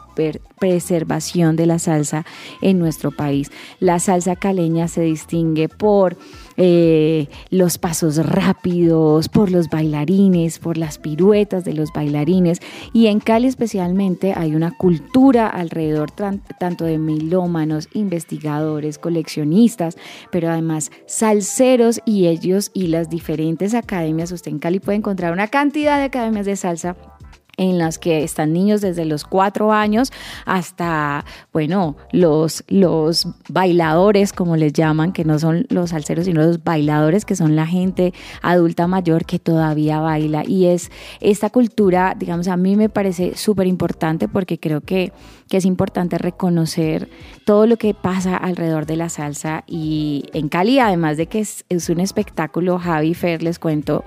preservación 0.58 1.56
de 1.56 1.66
la 1.66 1.78
salsa 1.78 2.24
en 2.62 2.78
nuestro 2.78 3.10
país. 3.10 3.50
La 3.78 3.98
salsa 3.98 4.36
caleña 4.36 4.88
se 4.88 5.02
distingue 5.02 5.68
por 5.68 6.16
eh, 6.58 7.28
los 7.50 7.78
pasos 7.78 8.16
rápidos, 8.16 9.28
por 9.28 9.50
los 9.50 9.70
bailarines, 9.70 10.58
por 10.58 10.76
las 10.76 10.98
piruetas 10.98 11.64
de 11.64 11.72
los 11.72 11.92
bailarines. 11.92 12.60
Y 12.92 13.06
en 13.06 13.20
Cali 13.20 13.46
especialmente 13.46 14.34
hay 14.36 14.54
una 14.54 14.76
cultura 14.76 15.46
alrededor 15.46 16.10
tanto 16.10 16.84
de 16.84 16.98
milómanos, 16.98 17.88
investigadores, 17.94 18.98
coleccionistas, 18.98 19.96
pero 20.32 20.50
además 20.50 20.90
salseros 21.06 22.00
y 22.04 22.26
ellos 22.26 22.70
y 22.74 22.88
las 22.88 23.08
diferentes 23.08 23.74
academias. 23.74 24.32
Usted 24.32 24.50
en 24.50 24.58
Cali 24.58 24.80
puede 24.80 24.98
encontrar 24.98 25.32
una 25.32 25.48
cantidad 25.48 25.98
de 25.98 26.04
academias 26.04 26.44
de 26.44 26.56
salsa 26.56 26.96
en 27.58 27.76
las 27.76 27.98
que 27.98 28.24
están 28.24 28.52
niños 28.52 28.80
desde 28.80 29.04
los 29.04 29.24
cuatro 29.24 29.72
años 29.72 30.10
hasta, 30.46 31.24
bueno, 31.52 31.96
los, 32.12 32.64
los 32.68 33.28
bailadores, 33.48 34.32
como 34.32 34.56
les 34.56 34.72
llaman, 34.72 35.12
que 35.12 35.24
no 35.24 35.38
son 35.38 35.66
los 35.68 35.90
salseros, 35.90 36.24
sino 36.24 36.42
los 36.42 36.64
bailadores, 36.64 37.24
que 37.24 37.36
son 37.36 37.56
la 37.56 37.66
gente 37.66 38.14
adulta 38.40 38.86
mayor 38.86 39.26
que 39.26 39.38
todavía 39.38 40.00
baila. 40.00 40.44
Y 40.46 40.66
es 40.66 40.90
esta 41.20 41.50
cultura, 41.50 42.14
digamos, 42.18 42.48
a 42.48 42.56
mí 42.56 42.76
me 42.76 42.88
parece 42.88 43.36
súper 43.36 43.66
importante 43.66 44.28
porque 44.28 44.58
creo 44.58 44.80
que, 44.80 45.12
que 45.48 45.58
es 45.58 45.64
importante 45.64 46.16
reconocer 46.16 47.10
todo 47.44 47.66
lo 47.66 47.76
que 47.76 47.92
pasa 47.92 48.36
alrededor 48.36 48.86
de 48.86 48.96
la 48.96 49.08
salsa. 49.08 49.64
Y 49.66 50.24
en 50.32 50.48
Cali, 50.48 50.78
además 50.78 51.16
de 51.16 51.26
que 51.26 51.40
es, 51.40 51.64
es 51.68 51.88
un 51.88 52.00
espectáculo, 52.00 52.78
Javi 52.78 53.14
Fer, 53.14 53.42
les 53.42 53.58
cuento 53.58 54.04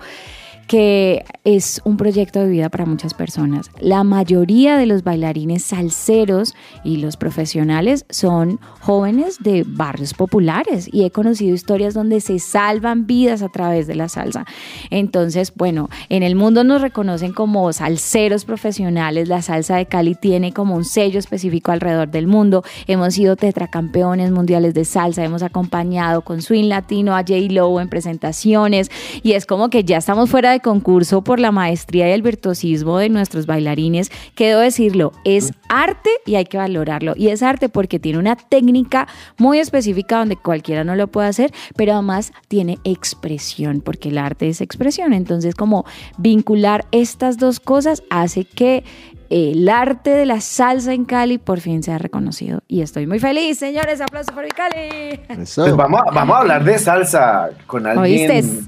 que 0.67 1.25
es 1.43 1.81
un 1.83 1.97
proyecto 1.97 2.39
de 2.39 2.47
vida 2.47 2.69
para 2.69 2.85
muchas 2.85 3.13
personas. 3.13 3.71
La 3.79 4.03
mayoría 4.03 4.77
de 4.77 4.85
los 4.85 5.03
bailarines 5.03 5.63
salseros 5.63 6.53
y 6.83 6.97
los 6.97 7.17
profesionales 7.17 8.05
son 8.09 8.59
jóvenes 8.79 9.37
de 9.39 9.63
barrios 9.65 10.13
populares 10.13 10.89
y 10.91 11.03
he 11.03 11.11
conocido 11.11 11.53
historias 11.53 11.93
donde 11.93 12.21
se 12.21 12.39
salvan 12.39 13.07
vidas 13.07 13.41
a 13.41 13.49
través 13.49 13.87
de 13.87 13.95
la 13.95 14.07
salsa. 14.09 14.45
Entonces, 14.89 15.53
bueno, 15.55 15.89
en 16.09 16.23
el 16.23 16.35
mundo 16.35 16.63
nos 16.63 16.81
reconocen 16.81 17.33
como 17.33 17.71
salseros 17.73 18.45
profesionales. 18.45 19.27
La 19.27 19.41
salsa 19.41 19.77
de 19.77 19.85
Cali 19.85 20.15
tiene 20.15 20.53
como 20.53 20.75
un 20.75 20.85
sello 20.85 21.19
específico 21.19 21.71
alrededor 21.71 22.09
del 22.09 22.27
mundo. 22.27 22.63
Hemos 22.87 23.15
sido 23.15 23.35
tetracampeones 23.35 24.31
mundiales 24.31 24.73
de 24.73 24.85
salsa, 24.85 25.23
hemos 25.23 25.43
acompañado 25.43 26.21
con 26.21 26.41
Swing 26.41 26.69
Latino 26.69 27.15
a 27.15 27.19
J. 27.19 27.33
Lowe 27.49 27.81
en 27.81 27.89
presentaciones 27.89 28.91
y 29.23 29.33
es 29.33 29.45
como 29.45 29.69
que 29.69 29.83
ya 29.83 29.97
estamos 29.97 30.29
fuera 30.29 30.50
de 30.51 30.59
concurso 30.59 31.23
por 31.23 31.39
la 31.39 31.51
maestría 31.51 32.09
y 32.09 32.11
el 32.11 32.21
virtuosismo 32.21 32.97
de 32.97 33.09
nuestros 33.09 33.45
bailarines, 33.45 34.11
que 34.35 34.53
decirlo, 34.55 35.11
es 35.25 35.51
arte 35.69 36.09
y 36.25 36.35
hay 36.35 36.45
que 36.45 36.57
valorarlo. 36.57 37.13
Y 37.15 37.29
es 37.29 37.43
arte 37.43 37.69
porque 37.69 37.99
tiene 37.99 38.19
una 38.19 38.35
técnica 38.35 39.07
muy 39.37 39.59
específica 39.59 40.19
donde 40.19 40.35
cualquiera 40.35 40.83
no 40.83 40.95
lo 40.95 41.07
puede 41.07 41.27
hacer, 41.27 41.53
pero 41.75 41.93
además 41.93 42.33
tiene 42.47 42.79
expresión, 42.83 43.81
porque 43.81 44.09
el 44.09 44.17
arte 44.17 44.49
es 44.49 44.61
expresión. 44.61 45.13
Entonces, 45.13 45.55
como 45.55 45.85
vincular 46.17 46.85
estas 46.91 47.37
dos 47.37 47.59
cosas 47.59 48.03
hace 48.09 48.45
que 48.45 48.83
el 49.31 49.69
arte 49.69 50.09
de 50.09 50.25
la 50.25 50.41
salsa 50.41 50.93
en 50.93 51.05
Cali 51.05 51.37
por 51.37 51.61
fin 51.61 51.81
sea 51.81 51.97
reconocido. 51.97 52.63
Y 52.67 52.81
estoy 52.81 53.07
muy 53.07 53.17
feliz, 53.17 53.57
señores. 53.57 54.01
Aplausos 54.01 54.35
por 54.35 54.43
mi 54.43 54.49
Cali. 54.49 55.21
Pues 55.27 55.75
vamos, 55.75 56.01
vamos 56.13 56.35
a 56.35 56.39
hablar 56.39 56.65
de 56.65 56.77
salsa 56.77 57.49
con 57.65 57.87
alguien 57.87 58.67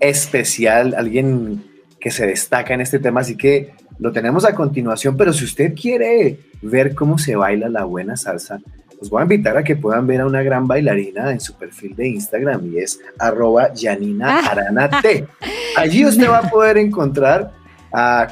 especial, 0.00 0.94
alguien 0.96 1.64
que 2.00 2.10
se 2.10 2.26
destaca 2.26 2.74
en 2.74 2.80
este 2.80 2.98
tema, 2.98 3.20
así 3.20 3.36
que 3.36 3.72
lo 4.00 4.10
tenemos 4.10 4.44
a 4.44 4.54
continuación, 4.54 5.16
pero 5.16 5.32
si 5.32 5.44
usted 5.44 5.74
quiere 5.74 6.40
ver 6.62 6.94
cómo 6.94 7.18
se 7.18 7.36
baila 7.36 7.68
la 7.68 7.84
buena 7.84 8.16
salsa, 8.16 8.58
los 8.98 9.10
voy 9.10 9.20
a 9.20 9.22
invitar 9.22 9.56
a 9.56 9.62
que 9.62 9.76
puedan 9.76 10.06
ver 10.06 10.22
a 10.22 10.26
una 10.26 10.42
gran 10.42 10.66
bailarina 10.66 11.30
en 11.30 11.40
su 11.40 11.54
perfil 11.54 11.94
de 11.94 12.08
Instagram 12.08 12.72
y 12.72 12.78
es 12.78 12.98
arroba 13.18 13.70
Janina 13.78 14.40
Aranate. 14.40 15.26
Allí 15.76 16.04
usted 16.04 16.28
va 16.28 16.38
a 16.38 16.50
poder 16.50 16.78
encontrar 16.78 17.52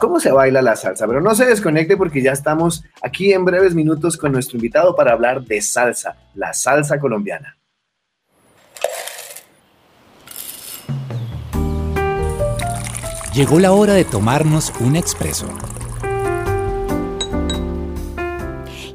cómo 0.01 0.21
se 0.21 0.31
baila 0.31 0.63
la 0.63 0.77
salsa, 0.77 1.07
pero 1.07 1.21
no 1.21 1.35
se 1.35 1.47
desconecte 1.47 1.97
porque 1.97 2.23
ya 2.23 2.33
estamos 2.33 2.85
aquí 3.03 3.33
en 3.33 3.45
breves 3.45 3.75
minutos 3.75 4.17
con 4.17 4.33
nuestro 4.33 4.57
invitado 4.57 4.95
para 4.95 5.13
hablar 5.13 5.43
de 5.43 5.61
salsa, 5.61 6.17
la 6.35 6.53
salsa 6.55 6.99
colombiana. 6.99 7.57
Llegó 13.35 13.61
la 13.61 13.71
hora 13.71 13.93
de 13.93 14.05
tomarnos 14.05 14.73
un 14.81 14.97
expreso 14.97 15.47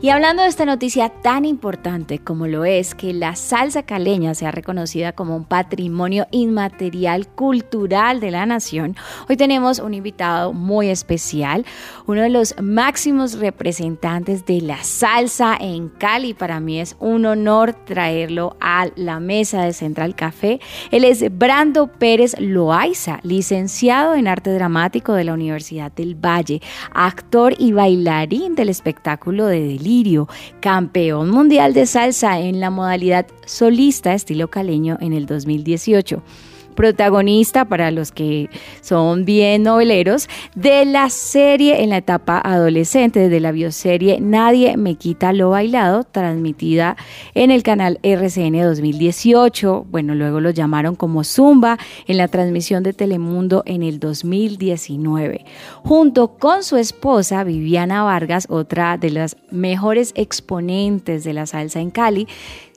Y 0.04 0.10
hablando 0.10 0.44
de 0.44 0.50
esta 0.50 0.66
noticia 0.66 1.08
tan 1.08 1.46
importante 1.46 2.20
como 2.20 2.46
lo 2.46 2.66
es 2.66 2.94
que 2.94 3.14
la 3.14 3.38
salsa 3.38 3.84
caleña 3.84 4.36
sea 4.36 4.52
reconocida 4.52 5.14
como 5.14 5.34
un 5.34 5.46
patrimonio 5.46 6.28
inmaterial 6.32 7.26
cultural 7.26 8.20
de 8.20 8.30
la 8.30 8.46
nación, 8.46 8.98
hoy 9.30 9.38
tenemos 9.38 9.80
un 9.80 9.94
invitado 9.94 10.52
muy 10.52 10.90
especial, 10.90 11.66
uno 12.06 12.22
de 12.22 12.28
los 12.28 12.54
máximos 12.62 13.40
representantes 13.40 14.46
de 14.46 14.60
la 14.60 14.84
salsa 14.84 15.56
en 15.58 15.88
Cali. 15.88 16.34
Para 16.34 16.60
mí 16.60 16.82
es 16.82 16.98
un 17.00 17.26
honor 17.26 17.72
traerlo 17.72 18.58
a 18.60 18.88
la 18.98 19.22
mesa 19.22 19.64
de 19.64 19.72
Central 19.72 20.16
Café. 20.16 20.60
Él 20.92 21.06
es 21.06 21.24
Brando 21.38 21.88
Pérez 21.88 22.36
Loaiza, 22.42 23.22
licenciado 23.24 24.16
en 24.16 24.28
arte 24.28 24.54
dramático 24.54 25.14
de 25.14 25.24
la 25.24 25.34
Universidad 25.34 25.94
del 25.94 26.16
Valle, 26.16 26.62
actor 26.94 27.54
y 27.58 27.72
bailarín 27.72 28.56
del 28.56 28.68
espectáculo 28.68 29.46
de 29.46 29.62
Delito 29.62 29.93
campeón 30.60 31.30
mundial 31.30 31.74
de 31.74 31.86
salsa 31.86 32.40
en 32.40 32.60
la 32.60 32.70
modalidad 32.70 33.28
solista 33.46 34.14
estilo 34.14 34.50
caleño 34.50 34.98
en 35.00 35.14
el 35.14 35.26
2018 35.26 36.24
protagonista 36.74 37.66
para 37.66 37.92
los 37.92 38.12
que 38.12 38.50
son 38.82 39.26
bien 39.26 39.64
noveleros 39.64 40.28
de 40.56 40.86
la 40.86 41.10
serie 41.10 41.84
en 41.84 41.90
la 41.90 41.98
etapa 41.98 42.42
adolescente 42.44 43.30
de 43.30 43.40
la 43.40 43.52
bioserie 43.52 44.20
Nadie 44.20 44.78
me 44.78 44.96
quita 44.96 45.34
lo 45.34 45.52
bailado 45.52 46.04
transmitida 46.04 46.98
en 47.34 47.52
el 47.52 47.64
canal 47.64 48.00
RCN 48.04 48.62
2018 48.62 49.86
bueno 49.90 50.16
luego 50.16 50.40
lo 50.40 50.50
llamaron 50.50 50.96
como 50.96 51.24
Zumba 51.24 51.78
en 52.08 52.18
la 52.18 52.28
transmisión 52.28 52.84
de 52.84 52.94
Telemundo 52.94 53.64
en 53.66 53.84
el 53.84 54.00
2019 54.00 55.46
junto 55.84 56.38
con 56.38 56.64
su 56.64 56.78
esposa 56.78 57.44
Viviana 57.44 58.04
Vargas 58.04 58.48
otra 58.50 58.98
de 58.98 59.10
las 59.10 59.38
mejores 59.52 60.12
exponentes 60.16 61.24
de 61.24 61.34
la 61.34 61.46
salsa 61.46 61.80
en 61.80 61.92
Cali 61.92 62.28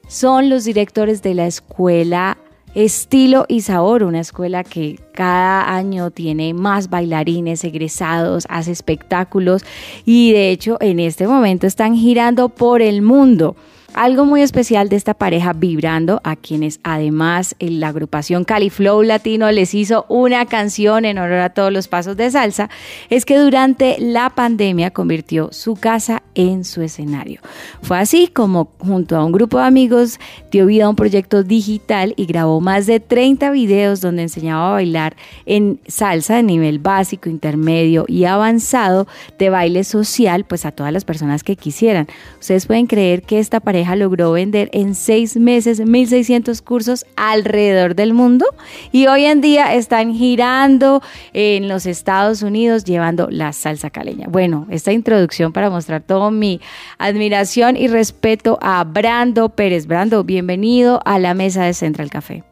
son 0.09 0.49
los 0.49 0.65
directores 0.65 1.23
de 1.23 1.35
la 1.35 1.47
escuela 1.47 2.39
Estilo 2.77 3.47
y 3.49 3.63
Sabor, 3.63 4.03
una 4.03 4.21
escuela 4.21 4.63
que 4.63 5.01
cada 5.15 5.75
año 5.75 6.11
tiene 6.11 6.53
más 6.53 6.91
bailarines 6.91 7.65
egresados, 7.65 8.45
hace 8.51 8.71
espectáculos 8.71 9.65
y 10.05 10.33
de 10.33 10.51
hecho 10.51 10.77
en 10.83 11.01
este 11.01 11.27
momento 11.27 11.67
están 11.67 11.97
girando 11.97 12.51
por 12.51 12.83
el 12.83 13.01
mundo. 13.01 13.57
Algo 13.97 14.27
muy 14.27 14.43
especial 14.43 14.91
de 14.91 14.97
esta 14.97 15.15
pareja 15.15 15.55
Vibrando, 15.55 16.21
a 16.23 16.37
quienes 16.37 16.81
además 16.83 17.57
la 17.61 17.89
agrupación 17.89 18.45
Califlow 18.45 19.03
Latino 19.03 19.51
les 19.51 19.73
hizo 19.73 20.05
una 20.11 20.45
canción 20.45 21.07
en 21.07 21.17
honor 21.17 21.39
a 21.39 21.55
todos 21.55 21.73
los 21.73 21.89
pasos 21.89 22.15
de 22.15 22.31
salsa, 22.31 22.69
es 23.09 23.25
que 23.25 23.39
durante 23.39 23.97
la 23.99 24.29
pandemia 24.29 24.91
convirtió 24.91 25.49
su 25.51 25.77
casa 25.77 26.23
en 26.35 26.67
su 26.67 26.83
escenario. 26.83 27.41
Fue 27.81 27.99
así 27.99 28.29
como 28.29 28.69
junto 28.81 29.17
a 29.17 29.25
un 29.25 29.33
grupo 29.33 29.57
de 29.61 29.65
amigos 29.65 30.21
dio 30.51 30.67
vida 30.67 30.85
a 30.85 30.91
un 30.91 30.97
proyecto 30.97 31.43
digital 31.43 32.13
y 32.19 32.27
grabó 32.27 32.61
más 32.61 32.85
de 32.85 33.01
30 33.01 33.51
videos 33.51 34.03
donde 34.03 34.25
enseñaba 34.25 34.69
a 34.69 34.73
bailar 34.73 35.17
en 35.47 35.81
salsa 35.87 36.37
de 36.37 36.43
nivel 36.43 36.81
básico, 36.81 37.31
intermedio 37.31 38.05
y 38.09 38.27
avanzado 38.27 39.07
de 39.39 39.49
baile 39.49 39.85
social 39.85 40.45
pues 40.45 40.67
a 40.67 40.73
todas 40.73 40.93
las 40.93 41.07
personas 41.07 41.43
que 41.43 41.57
quisieran. 41.57 42.09
Ustedes 42.39 42.67
pueden 42.67 42.87
creer 42.87 43.23
que 43.23 43.39
esta 43.39 43.59
pareja 43.61 43.86
logró 43.95 44.33
vender 44.33 44.71
en 44.73 44.95
seis 44.95 45.37
meses 45.37 45.81
1.600 45.81 46.63
cursos 46.63 47.07
alrededor 47.15 47.95
del 47.95 48.15
mundo 48.15 48.47
y 48.91 49.07
hoy 49.07 49.27
en 49.27 49.41
día 49.41 49.75
están 49.75 50.15
girando 50.15 51.03
en 51.33 51.69
los 51.69 51.87
Estados 51.87 52.43
Unidos 52.43 52.85
llevando 52.85 53.29
la 53.31 53.53
salsa 53.53 53.91
caleña. 53.91 54.27
Bueno, 54.29 54.67
esta 54.71 54.93
introducción 54.93 55.53
para 55.53 55.71
mostrar 55.71 56.03
todo 56.03 56.31
mi 56.31 56.61
admiración 56.99 57.77
y 57.77 57.89
respeto 57.89 58.59
a 58.61 58.83
Brando 58.85 59.51
Pérez. 59.51 59.87
Brando, 59.87 60.25
bienvenido 60.25 61.01
a 61.05 61.19
la 61.19 61.35
mesa 61.35 61.65
de 61.65 61.75
Central 61.75 62.11
Café. 62.11 62.43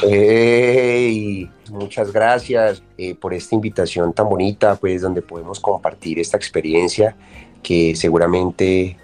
Hey, 0.00 1.50
muchas 1.70 2.12
gracias 2.12 2.82
eh, 2.96 3.16
por 3.16 3.34
esta 3.34 3.56
invitación 3.56 4.12
tan 4.12 4.28
bonita, 4.28 4.76
pues 4.76 5.02
donde 5.02 5.22
podemos 5.22 5.58
compartir 5.58 6.20
esta 6.20 6.36
experiencia 6.36 7.16
que 7.62 7.96
seguramente 7.96 8.96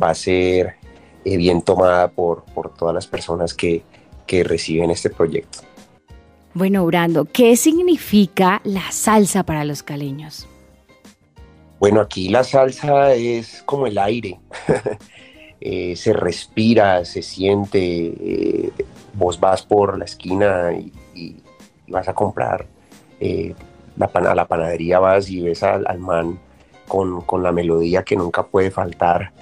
va 0.00 0.10
a 0.10 0.14
ser 0.14 0.74
eh, 1.24 1.36
bien 1.36 1.62
tomada 1.62 2.08
por, 2.08 2.44
por 2.54 2.74
todas 2.74 2.94
las 2.94 3.06
personas 3.06 3.54
que, 3.54 3.82
que 4.26 4.44
reciben 4.44 4.90
este 4.90 5.10
proyecto. 5.10 5.60
Bueno, 6.54 6.84
Brando, 6.86 7.26
¿qué 7.26 7.56
significa 7.56 8.60
la 8.64 8.90
salsa 8.90 9.44
para 9.44 9.64
los 9.64 9.82
caleños? 9.82 10.48
Bueno, 11.78 12.00
aquí 12.00 12.28
la 12.28 12.44
salsa 12.44 13.14
es 13.14 13.62
como 13.64 13.86
el 13.86 13.98
aire. 13.98 14.38
Eh, 15.62 15.94
se 15.94 16.14
respira, 16.14 17.04
se 17.04 17.20
siente. 17.20 17.78
eh, 17.78 18.72
vos 19.12 19.38
vas 19.38 19.60
por 19.60 19.98
la 19.98 20.06
esquina 20.06 20.72
y, 20.72 20.90
y 21.14 21.36
vas 21.86 22.08
a 22.08 22.14
comprar 22.14 22.64
eh, 23.20 23.54
la 23.98 24.08
pan- 24.08 24.26
a 24.26 24.34
la 24.34 24.46
panadería, 24.48 25.00
vas 25.00 25.28
y 25.28 25.42
ves 25.42 25.62
al, 25.62 25.86
al 25.86 25.98
man 25.98 26.38
con, 26.88 27.20
con 27.20 27.42
la 27.42 27.52
melodía 27.52 28.02
que 28.04 28.16
nunca 28.16 28.42
puede 28.46 28.70
faltar. 28.70 29.32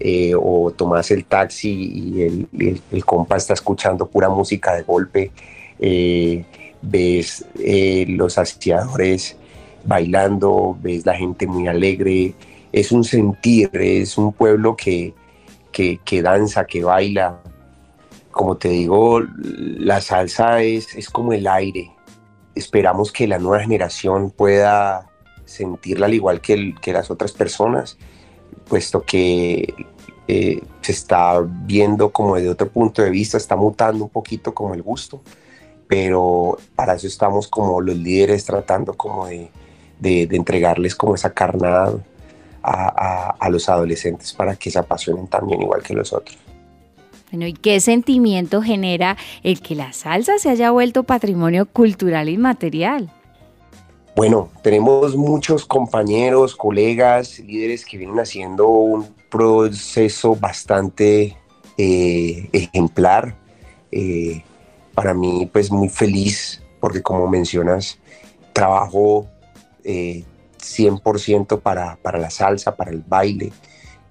Eh, 0.00 0.32
o 0.36 0.70
tomas 0.72 1.10
el 1.10 1.24
taxi 1.24 1.70
y 1.70 2.22
el, 2.22 2.48
el- 2.90 3.04
compa 3.04 3.36
está 3.36 3.54
escuchando 3.54 4.06
pura 4.06 4.28
música 4.28 4.74
de 4.74 4.82
golpe. 4.82 5.30
eh, 5.78 6.44
ves 6.82 7.46
eh, 7.58 8.04
los 8.08 8.36
asiadores 8.36 9.36
bailando, 9.84 10.76
ves 10.82 11.06
la 11.06 11.14
gente 11.14 11.46
muy 11.46 11.66
alegre. 11.66 12.34
Es 12.72 12.92
un 12.92 13.04
sentir, 13.04 13.70
es 13.74 14.18
un 14.18 14.32
pueblo 14.32 14.76
que, 14.76 15.14
que, 15.72 15.98
que 16.04 16.22
danza, 16.22 16.66
que 16.66 16.82
baila. 16.84 17.40
Como 18.30 18.56
te 18.56 18.68
digo, 18.68 19.22
la 19.38 20.00
salsa 20.00 20.60
es, 20.62 20.94
es 20.94 21.08
como 21.08 21.32
el 21.32 21.46
aire. 21.46 21.90
Esperamos 22.54 23.12
que 23.12 23.26
la 23.26 23.38
nueva 23.38 23.62
generación 23.62 24.30
pueda 24.30 25.08
sentirla 25.44 26.06
al 26.06 26.14
igual 26.14 26.40
que 26.40 26.74
las 26.92 27.10
otras 27.10 27.32
personas, 27.32 27.96
puesto 28.68 29.02
que 29.02 29.74
eh, 30.28 30.62
se 30.80 30.92
está 30.92 31.40
viendo 31.40 32.10
como 32.10 32.36
de 32.36 32.48
otro 32.48 32.68
punto 32.68 33.02
de 33.02 33.10
vista, 33.10 33.36
está 33.36 33.56
mutando 33.56 34.04
un 34.04 34.10
poquito 34.10 34.54
como 34.54 34.74
el 34.74 34.82
gusto, 34.82 35.20
pero 35.86 36.56
para 36.74 36.94
eso 36.94 37.06
estamos 37.06 37.48
como 37.48 37.80
los 37.80 37.96
líderes 37.96 38.44
tratando 38.44 38.94
como 38.94 39.26
de, 39.26 39.50
de- 40.00 40.26
de 40.26 40.36
entregarles 40.36 40.94
como 40.94 41.14
esa 41.14 41.32
carnada 41.32 41.92
a, 42.62 42.72
a- 42.72 43.36
a 43.38 43.50
los 43.50 43.68
adolescentes 43.68 44.32
para 44.32 44.56
que 44.56 44.70
se 44.70 44.78
apasionen 44.78 45.26
también 45.26 45.60
igual 45.62 45.82
que 45.82 45.92
los 45.94 46.12
otros. 46.12 46.38
Bueno, 47.30 47.46
¿y 47.46 47.52
qué 47.52 47.80
sentimiento 47.80 48.62
genera 48.62 49.16
el 49.42 49.60
que 49.60 49.74
la 49.74 49.92
salsa 49.92 50.38
se 50.38 50.48
haya 50.50 50.70
vuelto 50.70 51.02
patrimonio 51.02 51.66
cultural 51.66 52.28
inmaterial? 52.28 53.10
Bueno, 54.16 54.48
tenemos 54.62 55.16
muchos 55.16 55.66
compañeros, 55.66 56.54
colegas, 56.54 57.40
líderes 57.40 57.84
que 57.84 57.98
vienen 57.98 58.20
haciendo 58.20 58.68
un 58.68 59.12
proceso 59.28 60.36
bastante 60.36 61.36
eh, 61.76 62.48
ejemplar. 62.52 63.36
Eh, 63.90 64.44
para 64.94 65.14
mí, 65.14 65.50
pues 65.52 65.72
muy 65.72 65.88
feliz, 65.88 66.62
porque 66.78 67.02
como 67.02 67.26
mencionas, 67.26 67.98
trabajo 68.52 69.26
eh, 69.82 70.22
100% 70.58 71.60
para, 71.60 71.96
para 71.96 72.20
la 72.20 72.30
salsa, 72.30 72.76
para 72.76 72.92
el 72.92 73.02
baile, 73.04 73.52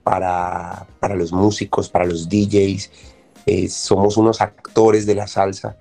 para, 0.03 0.85
para 0.99 1.15
los 1.15 1.31
músicos, 1.31 1.87
para 1.87 2.03
los 2.03 2.27
DJs. 2.27 2.91
Eh, 3.45 3.69
somos 3.69 4.17
unos 4.17 4.41
actores 4.41 5.05
de 5.05 5.15
la 5.15 5.27
salsa. 5.27 5.77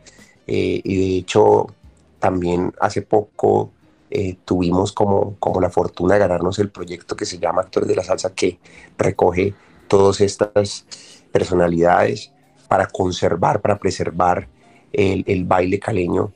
Y 0.47 0.97
de 0.97 1.17
hecho, 1.17 1.67
también 2.21 2.73
hace 2.79 3.03
poco 3.03 3.73
eh, 4.15 4.37
tuvimos 4.45 4.93
como, 4.93 5.37
como 5.39 5.59
la 5.59 5.71
fortuna 5.71 6.15
de 6.15 6.21
ganarnos 6.21 6.59
el 6.59 6.69
proyecto 6.69 7.17
que 7.17 7.25
se 7.25 7.39
llama 7.39 7.63
Actores 7.63 7.89
de 7.89 7.97
la 7.97 8.05
Salsa, 8.05 8.35
que 8.35 8.59
recoge 8.99 9.55
todas 9.89 10.21
estas 10.21 10.85
personalidades 11.33 12.31
para 12.69 12.89
conservar, 12.89 13.63
para 13.63 13.79
preservar 13.79 14.49
el, 14.93 15.45
baile 15.47 15.79
caleño 15.79 16.31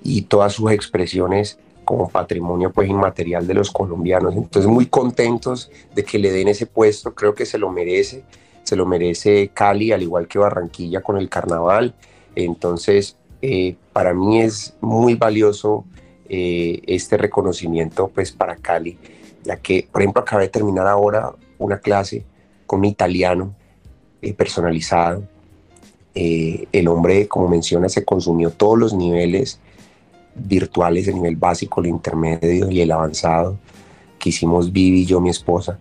y 0.00 0.22
todas 0.22 0.52
sus 0.52 0.70
expresiones 0.70 1.58
como 1.84 2.08
patrimonio 2.08 2.70
pues 2.70 2.88
inmaterial 2.88 3.48
de 3.48 3.54
los 3.54 3.72
colombianos. 3.72 4.36
Entonces 4.36 4.70
muy 4.70 4.86
contentos 4.86 5.72
de 5.96 6.04
que 6.04 6.20
le 6.20 6.30
den 6.30 6.46
ese 6.46 6.66
puesto, 6.66 7.16
creo 7.16 7.34
que 7.34 7.46
se 7.46 7.58
lo 7.58 7.68
merece, 7.68 8.22
se 8.62 8.76
lo 8.76 8.86
merece 8.86 9.50
Cali 9.52 9.90
al 9.90 10.04
igual 10.04 10.28
que 10.28 10.38
Barranquilla 10.38 11.00
con 11.00 11.16
el 11.16 11.28
carnaval. 11.28 11.96
Entonces 12.36 13.16
eh, 13.42 13.74
para 13.92 14.14
mí 14.14 14.40
es 14.40 14.76
muy 14.80 15.16
valioso 15.16 15.84
eh, 16.28 16.82
este 16.86 17.16
reconocimiento 17.16 18.08
pues 18.08 18.32
para 18.32 18.56
Cali, 18.56 18.98
ya 19.44 19.56
que 19.56 19.88
por 19.90 20.02
ejemplo 20.02 20.22
acabé 20.22 20.44
de 20.44 20.50
terminar 20.50 20.86
ahora 20.86 21.32
una 21.58 21.78
clase 21.78 22.24
con 22.66 22.80
un 22.80 22.84
italiano 22.86 23.54
eh, 24.20 24.34
personalizado. 24.34 25.22
Eh, 26.14 26.66
el 26.72 26.88
hombre, 26.88 27.28
como 27.28 27.48
menciona, 27.48 27.88
se 27.88 28.04
consumió 28.04 28.50
todos 28.50 28.78
los 28.78 28.94
niveles 28.94 29.60
virtuales, 30.34 31.08
el 31.08 31.14
nivel 31.14 31.36
básico, 31.36 31.80
el 31.80 31.86
intermedio 31.86 32.70
y 32.70 32.80
el 32.80 32.90
avanzado, 32.90 33.58
que 34.18 34.30
hicimos 34.30 34.72
Vivi, 34.72 35.06
yo, 35.06 35.20
mi 35.20 35.30
esposa. 35.30 35.78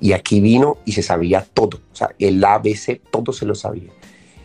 Y 0.00 0.12
aquí 0.12 0.40
vino 0.40 0.78
y 0.84 0.92
se 0.92 1.02
sabía 1.02 1.42
todo, 1.42 1.80
o 1.92 1.96
sea, 1.96 2.10
el 2.18 2.44
ABC, 2.44 3.00
todo 3.10 3.32
se 3.32 3.46
lo 3.46 3.54
sabía. 3.54 3.90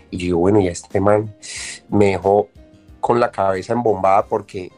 Y 0.10 0.18
yo 0.18 0.38
bueno, 0.38 0.60
y 0.60 0.68
este 0.68 1.00
man 1.00 1.36
me 1.90 2.08
dejó 2.08 2.50
con 3.00 3.20
la 3.20 3.32
cabeza 3.32 3.74
embombada 3.74 4.26
porque 4.26 4.72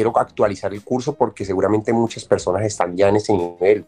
quiero 0.00 0.18
actualizar 0.18 0.72
el 0.72 0.82
curso 0.82 1.14
porque 1.14 1.44
seguramente 1.44 1.92
muchas 1.92 2.24
personas 2.24 2.62
están 2.62 2.96
ya 2.96 3.10
en 3.10 3.16
ese 3.16 3.34
nivel. 3.34 3.84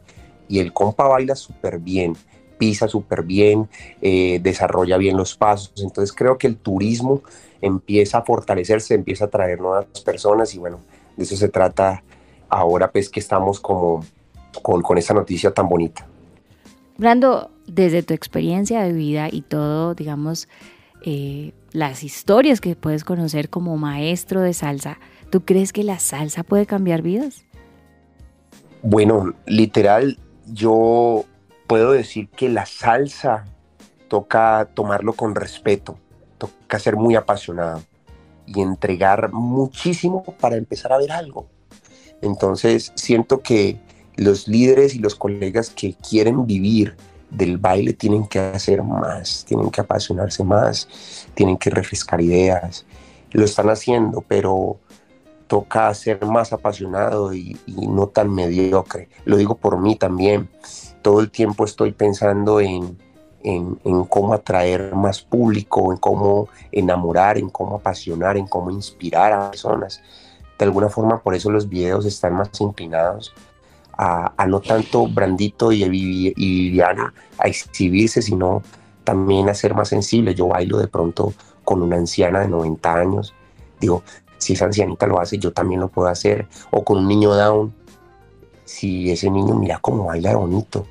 Y 0.46 0.58
el 0.58 0.70
compa 0.74 1.08
baila 1.08 1.34
súper 1.34 1.78
bien, 1.78 2.14
pisa 2.58 2.86
súper 2.86 3.22
bien, 3.22 3.66
eh, 4.02 4.38
desarrolla 4.42 4.98
bien 4.98 5.16
los 5.16 5.34
pasos. 5.34 5.72
Entonces 5.78 6.14
creo 6.14 6.36
que 6.36 6.46
el 6.46 6.58
turismo 6.58 7.22
empieza 7.62 8.18
a 8.18 8.24
fortalecerse, 8.24 8.92
empieza 8.92 9.24
a 9.24 9.28
traer 9.28 9.58
nuevas 9.58 9.86
personas 10.04 10.54
y 10.54 10.58
bueno, 10.58 10.80
de 11.16 11.24
eso 11.24 11.34
se 11.34 11.48
trata 11.48 12.02
ahora 12.50 12.92
pues 12.92 13.08
que 13.08 13.20
estamos 13.20 13.58
como 13.58 14.04
con, 14.60 14.82
con 14.82 14.98
esta 14.98 15.14
noticia 15.14 15.54
tan 15.54 15.66
bonita. 15.66 16.06
Brando, 16.98 17.50
desde 17.66 18.02
tu 18.02 18.12
experiencia 18.12 18.82
de 18.82 18.92
vida 18.92 19.30
y 19.32 19.40
todo, 19.40 19.94
digamos, 19.94 20.46
eh, 21.06 21.52
las 21.72 22.04
historias 22.04 22.60
que 22.60 22.76
puedes 22.76 23.02
conocer 23.02 23.48
como 23.48 23.78
maestro 23.78 24.42
de 24.42 24.52
salsa, 24.52 24.98
¿tú 25.32 25.46
crees 25.46 25.72
que 25.72 25.82
la 25.82 25.98
salsa 25.98 26.42
puede 26.42 26.66
cambiar 26.66 27.00
vidas? 27.00 27.46
Bueno, 28.82 29.32
literal, 29.46 30.18
yo 30.46 31.24
puedo 31.66 31.92
decir 31.92 32.28
que 32.28 32.50
la 32.50 32.66
salsa 32.66 33.46
toca 34.08 34.68
tomarlo 34.74 35.14
con 35.14 35.34
respeto, 35.34 35.96
toca 36.36 36.78
ser 36.78 36.96
muy 36.96 37.14
apasionado 37.14 37.82
y 38.44 38.60
entregar 38.60 39.32
muchísimo 39.32 40.22
para 40.38 40.56
empezar 40.56 40.92
a 40.92 40.98
ver 40.98 41.10
algo. 41.12 41.46
Entonces 42.20 42.92
siento 42.94 43.40
que 43.40 43.80
los 44.16 44.46
líderes 44.48 44.94
y 44.94 44.98
los 44.98 45.14
colegas 45.14 45.70
que 45.70 45.94
quieren 45.94 46.46
vivir 46.46 46.94
del 47.30 47.56
baile 47.56 47.94
tienen 47.94 48.26
que 48.26 48.38
hacer 48.38 48.82
más, 48.82 49.46
tienen 49.48 49.70
que 49.70 49.80
apasionarse 49.80 50.44
más, 50.44 51.26
tienen 51.32 51.56
que 51.56 51.70
refrescar 51.70 52.20
ideas. 52.20 52.84
Lo 53.30 53.46
están 53.46 53.70
haciendo, 53.70 54.20
pero 54.20 54.78
toca 55.52 55.92
ser 55.92 56.24
más 56.24 56.54
apasionado 56.54 57.34
y, 57.34 57.58
no 57.66 58.06
tan 58.06 58.34
mediocre. 58.34 59.10
Lo 59.26 59.36
digo 59.36 59.54
por 59.54 59.78
mí 59.78 59.96
también. 59.96 60.48
Todo 61.02 61.20
el 61.20 61.30
tiempo 61.30 61.66
estoy 61.66 61.92
pensando 61.92 62.58
en, 62.58 62.96
en, 63.42 63.76
cómo 64.06 64.32
atraer 64.32 64.94
más 64.94 65.20
público, 65.20 65.92
en 65.92 65.98
cómo 65.98 66.48
enamorar, 66.70 67.36
en 67.36 67.50
cómo 67.50 67.76
apasionar, 67.76 68.38
en 68.38 68.46
cómo 68.46 68.70
inspirar 68.70 69.34
a 69.34 69.50
personas. 69.50 70.00
De 70.58 70.64
alguna 70.64 70.88
forma, 70.88 71.22
por 71.22 71.34
eso 71.34 71.50
los 71.50 71.68
videos 71.68 72.06
están 72.06 72.32
más 72.32 72.58
inclinados 72.58 73.34
a, 73.98 74.32
a 74.34 74.46
no 74.46 74.58
tanto 74.62 75.06
Brandito 75.06 75.70
y, 75.70 75.84
y 75.84 76.32
Viviana 76.34 77.12
a 77.36 77.46
exhibirse, 77.46 78.22
sino 78.22 78.62
también 79.04 79.50
a 79.50 79.54
ser 79.54 79.74
más 79.74 79.88
sensible. 79.88 80.34
Yo 80.34 80.48
bailo 80.48 80.78
de 80.78 80.88
pronto 80.88 81.34
con 81.62 81.82
una 81.82 81.96
anciana 81.96 82.40
de 82.40 82.48
90 82.48 82.94
años. 82.94 83.34
Digo, 83.82 84.02
si 84.42 84.54
esa 84.54 84.64
ancianita 84.64 85.06
lo 85.06 85.20
hace, 85.20 85.38
yo 85.38 85.52
también 85.52 85.80
lo 85.80 85.88
puedo 85.88 86.08
hacer. 86.08 86.48
O 86.70 86.84
con 86.84 86.98
un 86.98 87.08
niño 87.08 87.34
down, 87.34 87.72
si 88.64 89.10
ese 89.10 89.30
niño 89.30 89.54
mira 89.54 89.78
cómo 89.78 90.06
baila 90.06 90.34
bonito. 90.34 90.86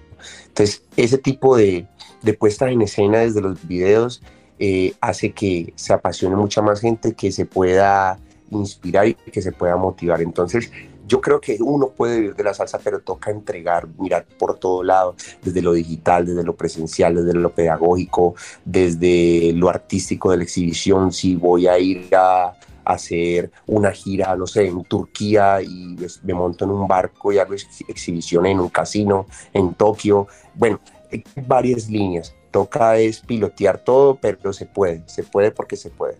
Entonces, 0.47 0.83
ese 0.95 1.17
tipo 1.17 1.57
de, 1.57 1.85
de 2.21 2.33
puesta 2.33 2.69
en 2.69 2.81
escena 2.81 3.19
desde 3.19 3.41
los 3.41 3.67
videos 3.67 4.21
eh, 4.57 4.93
hace 5.01 5.33
que 5.33 5.73
se 5.75 5.91
apasione 5.91 6.35
mucha 6.37 6.61
más 6.61 6.79
gente, 6.79 7.13
que 7.13 7.31
se 7.31 7.45
pueda 7.45 8.19
inspirar 8.51 9.07
y 9.07 9.15
que 9.15 9.41
se 9.41 9.51
pueda 9.51 9.75
motivar. 9.75 10.21
Entonces, 10.21 10.71
yo 11.05 11.19
creo 11.19 11.41
que 11.41 11.57
uno 11.59 11.89
puede 11.89 12.21
vivir 12.21 12.35
de 12.35 12.43
la 12.45 12.53
salsa, 12.53 12.79
pero 12.81 13.01
toca 13.01 13.31
entregar, 13.31 13.85
mirar 13.99 14.25
por 14.39 14.57
todo 14.59 14.81
lado, 14.81 15.15
desde 15.43 15.61
lo 15.61 15.73
digital, 15.73 16.25
desde 16.25 16.43
lo 16.43 16.55
presencial, 16.55 17.15
desde 17.15 17.33
lo 17.37 17.51
pedagógico, 17.53 18.35
desde 18.63 19.51
lo 19.53 19.67
artístico 19.67 20.31
de 20.31 20.37
la 20.37 20.43
exhibición. 20.43 21.11
Si 21.11 21.35
voy 21.35 21.67
a 21.67 21.77
ir 21.77 22.15
a, 22.15 22.53
hacer 22.85 23.51
una 23.67 23.91
gira, 23.91 24.35
no 24.35 24.47
sé, 24.47 24.67
en 24.67 24.83
Turquía 24.83 25.61
y 25.61 25.95
me 26.23 26.33
monto 26.33 26.65
en 26.65 26.71
un 26.71 26.87
barco 26.87 27.31
y 27.31 27.37
hago 27.37 27.53
exhibición 27.53 28.45
en 28.45 28.59
un 28.59 28.69
casino 28.69 29.25
en 29.53 29.73
Tokio. 29.73 30.27
Bueno, 30.53 30.79
hay 31.11 31.23
varias 31.47 31.89
líneas. 31.89 32.35
Toca 32.51 32.97
es 32.97 33.21
pilotear 33.21 33.79
todo, 33.79 34.15
pero 34.15 34.53
se 34.53 34.65
puede, 34.65 35.03
se 35.07 35.23
puede 35.23 35.51
porque 35.51 35.75
se 35.75 35.89
puede. 35.89 36.17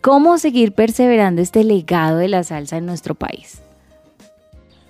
¿Cómo 0.00 0.38
seguir 0.38 0.72
perseverando 0.72 1.42
este 1.42 1.62
legado 1.62 2.16
de 2.16 2.28
la 2.28 2.42
salsa 2.42 2.78
en 2.78 2.86
nuestro 2.86 3.14
país? 3.14 3.60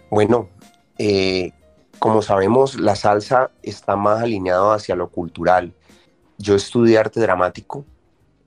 Bueno, 0.09 0.49
eh, 0.99 1.53
como 1.99 2.23
sabemos, 2.23 2.79
la 2.79 2.97
salsa 2.97 3.51
está 3.63 3.97
más 3.97 4.23
alineada 4.23 4.75
hacia 4.75 4.95
lo 4.95 5.09
cultural. 5.09 5.75
Yo 6.39 6.55
estudié 6.55 6.99
arte 6.99 7.21
dramático 7.21 7.85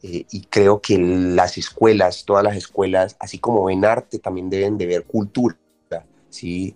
eh, 0.05 0.25
y 0.31 0.41
creo 0.41 0.81
que 0.81 0.97
las 0.97 1.57
escuelas, 1.57 2.25
todas 2.25 2.43
las 2.43 2.57
escuelas, 2.57 3.15
así 3.19 3.39
como 3.39 3.63
ven 3.63 3.85
arte, 3.85 4.19
también 4.19 4.49
deben 4.49 4.77
de 4.77 4.85
ver 4.85 5.05
cultura. 5.05 5.55
¿sí? 6.29 6.75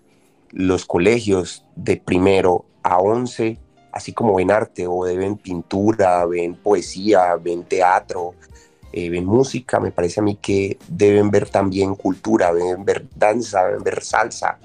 Los 0.51 0.85
colegios 0.85 1.65
de 1.75 1.97
primero 1.97 2.63
a 2.83 2.99
once, 2.99 3.59
así 3.91 4.13
como 4.13 4.35
ven 4.35 4.49
arte 4.49 4.87
o 4.87 5.01
ven 5.01 5.35
pintura, 5.35 6.25
ven 6.25 6.55
poesía, 6.55 7.35
ven 7.35 7.65
teatro, 7.65 8.33
eh, 8.93 9.09
ven 9.09 9.25
música, 9.25 9.81
me 9.81 9.91
parece 9.91 10.21
a 10.21 10.23
mí 10.23 10.37
que 10.37 10.77
deben 10.87 11.29
ver 11.29 11.49
también 11.49 11.95
cultura, 11.95 12.53
deben 12.53 12.85
ver 12.85 13.05
danza, 13.13 13.65
deben 13.65 13.83
ver 13.83 14.03
salsa, 14.05 14.57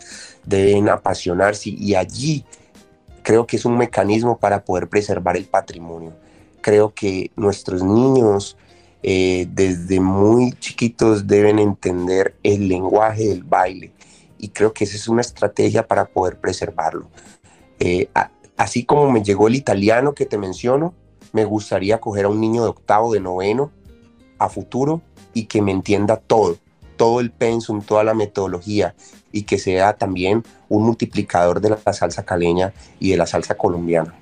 deben 0.44 0.88
apasionarse 0.88 1.70
y 1.70 1.96
allí 1.96 2.44
creo 3.24 3.44
que 3.44 3.56
es 3.56 3.64
un 3.64 3.76
mecanismo 3.76 4.38
para 4.38 4.64
poder 4.64 4.88
preservar 4.88 5.36
el 5.36 5.46
patrimonio 5.46 6.12
creo 6.62 6.94
que 6.94 7.30
nuestros 7.36 7.82
niños 7.82 8.56
eh, 9.02 9.48
desde 9.50 10.00
muy 10.00 10.52
chiquitos 10.52 11.26
deben 11.26 11.58
entender 11.58 12.36
el 12.42 12.68
lenguaje 12.68 13.28
del 13.28 13.42
baile 13.42 13.92
y 14.38 14.48
creo 14.48 14.72
que 14.72 14.84
esa 14.84 14.96
es 14.96 15.08
una 15.08 15.20
estrategia 15.20 15.86
para 15.86 16.06
poder 16.06 16.38
preservarlo. 16.38 17.08
Eh, 17.78 18.08
así 18.56 18.84
como 18.84 19.10
me 19.10 19.22
llegó 19.22 19.48
el 19.48 19.56
italiano 19.56 20.14
que 20.14 20.26
te 20.26 20.38
menciono, 20.38 20.94
me 21.32 21.44
gustaría 21.44 22.00
coger 22.00 22.26
a 22.26 22.28
un 22.28 22.40
niño 22.40 22.62
de 22.62 22.70
octavo, 22.70 23.12
de 23.12 23.20
noveno, 23.20 23.72
a 24.38 24.48
futuro 24.48 25.02
y 25.34 25.44
que 25.46 25.62
me 25.62 25.72
entienda 25.72 26.16
todo, 26.16 26.58
todo 26.96 27.20
el 27.20 27.30
pensum, 27.30 27.82
toda 27.82 28.04
la 28.04 28.14
metodología 28.14 28.94
y 29.30 29.42
que 29.42 29.58
sea 29.58 29.94
también 29.94 30.44
un 30.68 30.84
multiplicador 30.84 31.60
de 31.60 31.70
la 31.70 31.92
salsa 31.92 32.24
caleña 32.24 32.72
y 33.00 33.10
de 33.10 33.16
la 33.16 33.26
salsa 33.26 33.56
colombiana. 33.56 34.14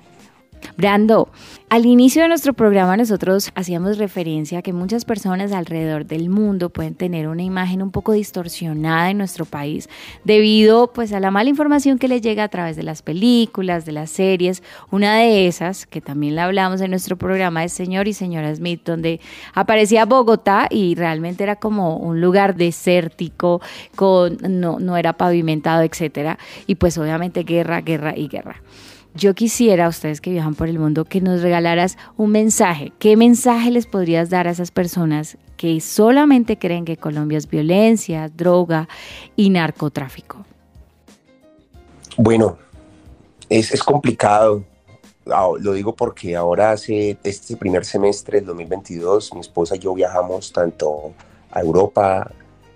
Brando, 0.77 1.29
al 1.69 1.85
inicio 1.85 2.21
de 2.21 2.27
nuestro 2.27 2.53
programa 2.53 2.97
nosotros 2.97 3.51
hacíamos 3.55 3.97
referencia 3.97 4.59
a 4.59 4.61
que 4.61 4.73
muchas 4.73 5.05
personas 5.05 5.51
alrededor 5.51 6.05
del 6.05 6.29
mundo 6.29 6.69
pueden 6.69 6.95
tener 6.95 7.27
una 7.27 7.43
imagen 7.43 7.81
un 7.81 7.91
poco 7.91 8.13
distorsionada 8.13 9.09
en 9.09 9.17
nuestro 9.17 9.45
país 9.45 9.89
debido 10.23 10.91
pues 10.93 11.13
a 11.13 11.19
la 11.19 11.31
mala 11.31 11.49
información 11.49 11.97
que 11.97 12.07
les 12.07 12.21
llega 12.21 12.43
a 12.43 12.49
través 12.49 12.75
de 12.75 12.83
las 12.83 13.01
películas, 13.01 13.85
de 13.85 13.91
las 13.91 14.09
series. 14.09 14.63
Una 14.89 15.17
de 15.17 15.47
esas, 15.47 15.85
que 15.85 16.01
también 16.01 16.35
la 16.35 16.45
hablamos 16.45 16.81
en 16.81 16.89
nuestro 16.91 17.17
programa, 17.17 17.63
es 17.63 17.73
Señor 17.73 18.07
y 18.07 18.13
Señora 18.13 18.53
Smith, 18.55 18.81
donde 18.85 19.19
aparecía 19.53 20.05
Bogotá 20.05 20.67
y 20.69 20.95
realmente 20.95 21.43
era 21.43 21.55
como 21.55 21.97
un 21.97 22.21
lugar 22.21 22.55
desértico, 22.55 23.61
con, 23.95 24.37
no, 24.41 24.79
no 24.79 24.97
era 24.97 25.13
pavimentado, 25.13 25.83
etcétera. 25.83 26.37
Y 26.67 26.75
pues 26.75 26.97
obviamente 26.97 27.43
guerra, 27.43 27.81
guerra 27.81 28.17
y 28.17 28.27
guerra. 28.27 28.61
Yo 29.13 29.33
quisiera, 29.35 29.87
a 29.87 29.89
ustedes 29.89 30.21
que 30.21 30.31
viajan 30.31 30.55
por 30.55 30.69
el 30.69 30.79
mundo, 30.79 31.05
que 31.05 31.19
nos 31.19 31.41
regalaras 31.41 31.97
un 32.15 32.31
mensaje. 32.31 32.93
¿Qué 32.97 33.17
mensaje 33.17 33.69
les 33.69 33.85
podrías 33.85 34.29
dar 34.29 34.47
a 34.47 34.51
esas 34.51 34.71
personas 34.71 35.37
que 35.57 35.79
solamente 35.81 36.57
creen 36.57 36.85
que 36.85 36.97
Colombia 36.97 37.37
es 37.37 37.49
violencia, 37.49 38.29
droga 38.29 38.87
y 39.35 39.49
narcotráfico? 39.49 40.45
Bueno, 42.17 42.57
es, 43.49 43.73
es 43.73 43.83
complicado. 43.83 44.63
Ah, 45.27 45.49
lo 45.59 45.73
digo 45.73 45.93
porque 45.93 46.35
ahora 46.35 46.71
hace 46.71 47.17
este 47.23 47.55
primer 47.57 47.85
semestre 47.85 48.39
del 48.39 48.47
2022, 48.47 49.33
mi 49.33 49.41
esposa 49.41 49.75
y 49.75 49.79
yo 49.79 49.93
viajamos 49.93 50.51
tanto 50.51 51.13
a 51.51 51.59
Europa 51.59 52.31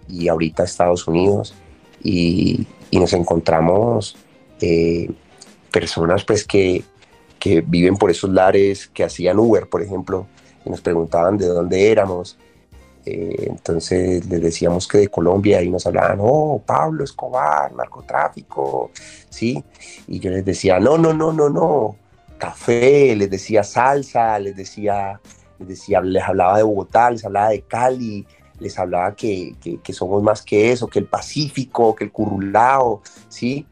y 0.07 0.27
ahorita 0.27 0.63
a 0.63 0.65
Estados 0.65 1.07
Unidos 1.07 1.55
y, 2.03 2.67
nos 2.91 3.11
encontramos 3.11 4.15
eh, 4.61 5.09
personas 5.75 6.23
pues 6.23 6.45
que, 6.45 6.85
que 7.37 7.59
viven 7.59 7.97
por 7.97 8.09
esos 8.09 8.29
lares, 8.29 8.87
que 8.87 9.03
hacían 9.03 9.37
Uber, 9.37 9.67
por 9.67 9.81
ejemplo, 9.81 10.25
y 10.63 10.69
nos 10.69 10.79
preguntaban 10.79 11.37
de 11.37 11.47
dónde 11.47 11.91
éramos. 11.91 12.37
Eh, 13.05 13.47
entonces 13.49 14.25
les 14.25 14.41
decíamos 14.41 14.87
que 14.87 14.99
de 14.99 15.09
Colombia 15.09 15.61
y 15.61 15.69
nos 15.69 15.85
hablaban, 15.85 16.19
oh, 16.21 16.63
Pablo 16.65 17.03
Escobar, 17.03 17.73
narcotráfico, 17.73 18.89
¿sí? 19.29 19.61
Y 20.07 20.19
yo 20.19 20.31
les 20.31 20.45
decía, 20.45 20.79
no, 20.79 20.97
no, 20.97 21.13
no, 21.13 21.33
no, 21.33 21.49
no, 21.49 21.97
café, 22.37 23.13
les 23.13 23.29
decía 23.29 23.61
salsa, 23.61 24.39
les 24.39 24.55
decía, 24.55 25.19
les 25.59 25.67
decía, 25.67 25.99
les 25.99 26.23
hablaba 26.23 26.55
de 26.55 26.63
Bogotá, 26.63 27.11
les 27.11 27.25
hablaba 27.25 27.49
de 27.49 27.63
Cali, 27.63 28.25
les 28.59 28.79
hablaba 28.79 29.13
que, 29.13 29.53
que, 29.61 29.81
que 29.81 29.91
somos 29.91 30.23
más 30.23 30.41
que 30.41 30.71
eso, 30.71 30.87
que 30.87 30.99
el 30.99 31.05
Pacífico, 31.05 31.93
que 31.93 32.05
el 32.05 32.13
Curulao, 32.13 33.01
¿sí? 33.27 33.67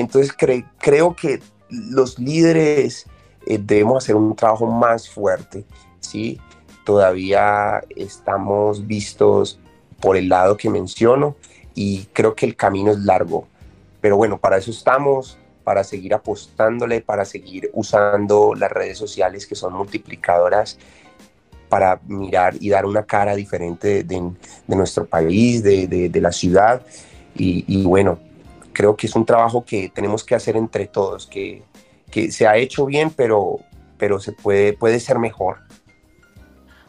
Entonces 0.00 0.34
creo 0.78 1.16
que 1.16 1.40
los 1.70 2.18
líderes 2.18 3.06
eh, 3.46 3.58
debemos 3.58 4.04
hacer 4.04 4.14
un 4.14 4.36
trabajo 4.36 4.66
más 4.66 5.08
fuerte, 5.08 5.64
¿sí? 6.00 6.38
Todavía 6.84 7.82
estamos 7.96 8.86
vistos 8.86 9.58
por 10.00 10.16
el 10.16 10.28
lado 10.28 10.56
que 10.56 10.68
menciono 10.70 11.36
y 11.74 12.04
creo 12.12 12.34
que 12.34 12.46
el 12.46 12.56
camino 12.56 12.92
es 12.92 12.98
largo. 12.98 13.48
Pero 14.00 14.16
bueno, 14.16 14.38
para 14.38 14.58
eso 14.58 14.70
estamos, 14.70 15.38
para 15.64 15.82
seguir 15.82 16.14
apostándole, 16.14 17.00
para 17.00 17.24
seguir 17.24 17.70
usando 17.72 18.54
las 18.54 18.70
redes 18.70 18.98
sociales 18.98 19.46
que 19.46 19.54
son 19.54 19.72
multiplicadoras 19.72 20.78
para 21.68 22.00
mirar 22.06 22.54
y 22.60 22.68
dar 22.68 22.86
una 22.86 23.04
cara 23.04 23.34
diferente 23.34 24.04
de, 24.04 24.30
nuestro 24.68 25.06
país, 25.06 25.64
de, 25.64 26.10
la 26.20 26.30
ciudad. 26.30 26.82
y, 27.34 27.82
bueno, 27.84 28.20
creo 28.76 28.94
que 28.94 29.06
es 29.06 29.16
un 29.16 29.24
trabajo 29.24 29.64
que 29.64 29.88
tenemos 29.88 30.22
que 30.22 30.34
hacer 30.34 30.54
entre 30.54 30.86
todos, 30.86 31.26
que, 31.26 31.62
que 32.10 32.30
se 32.30 32.46
ha 32.46 32.58
hecho 32.58 32.84
bien, 32.84 33.08
pero, 33.08 33.60
pero 33.96 34.20
se 34.20 34.32
puede, 34.32 34.74
puede 34.74 35.00
ser 35.00 35.18
mejor. 35.18 35.60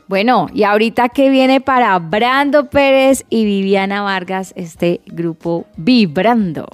Bueno, 0.10 0.47
y 0.54 0.63
ahorita 0.63 1.08
que 1.08 1.30
viene 1.30 1.62
para 1.62 1.97
Brando 2.00 2.69
Pérez 2.69 3.23
y 3.30 3.45
Viviana 3.45 4.02
Vargas, 4.02 4.52
este 4.58 5.00
grupo 5.06 5.65
Vibrando. 5.78 6.67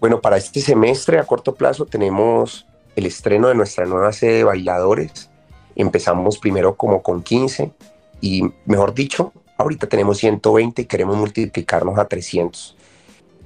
Bueno, 0.00 0.20
para 0.20 0.36
este 0.36 0.60
semestre 0.60 1.18
a 1.18 1.24
corto 1.24 1.54
plazo 1.54 1.86
tenemos 1.86 2.66
el 2.94 3.06
estreno 3.06 3.48
de 3.48 3.54
nuestra 3.54 3.86
nueva 3.86 4.12
sede 4.12 4.38
de 4.38 4.44
bailadores. 4.44 5.30
Empezamos 5.76 6.36
primero 6.36 6.76
como 6.76 7.02
con 7.02 7.22
15 7.22 7.72
y, 8.20 8.42
mejor 8.66 8.92
dicho, 8.92 9.32
ahorita 9.56 9.86
tenemos 9.86 10.18
120 10.18 10.82
y 10.82 10.84
queremos 10.84 11.16
multiplicarnos 11.16 11.98
a 11.98 12.04
300. 12.06 12.76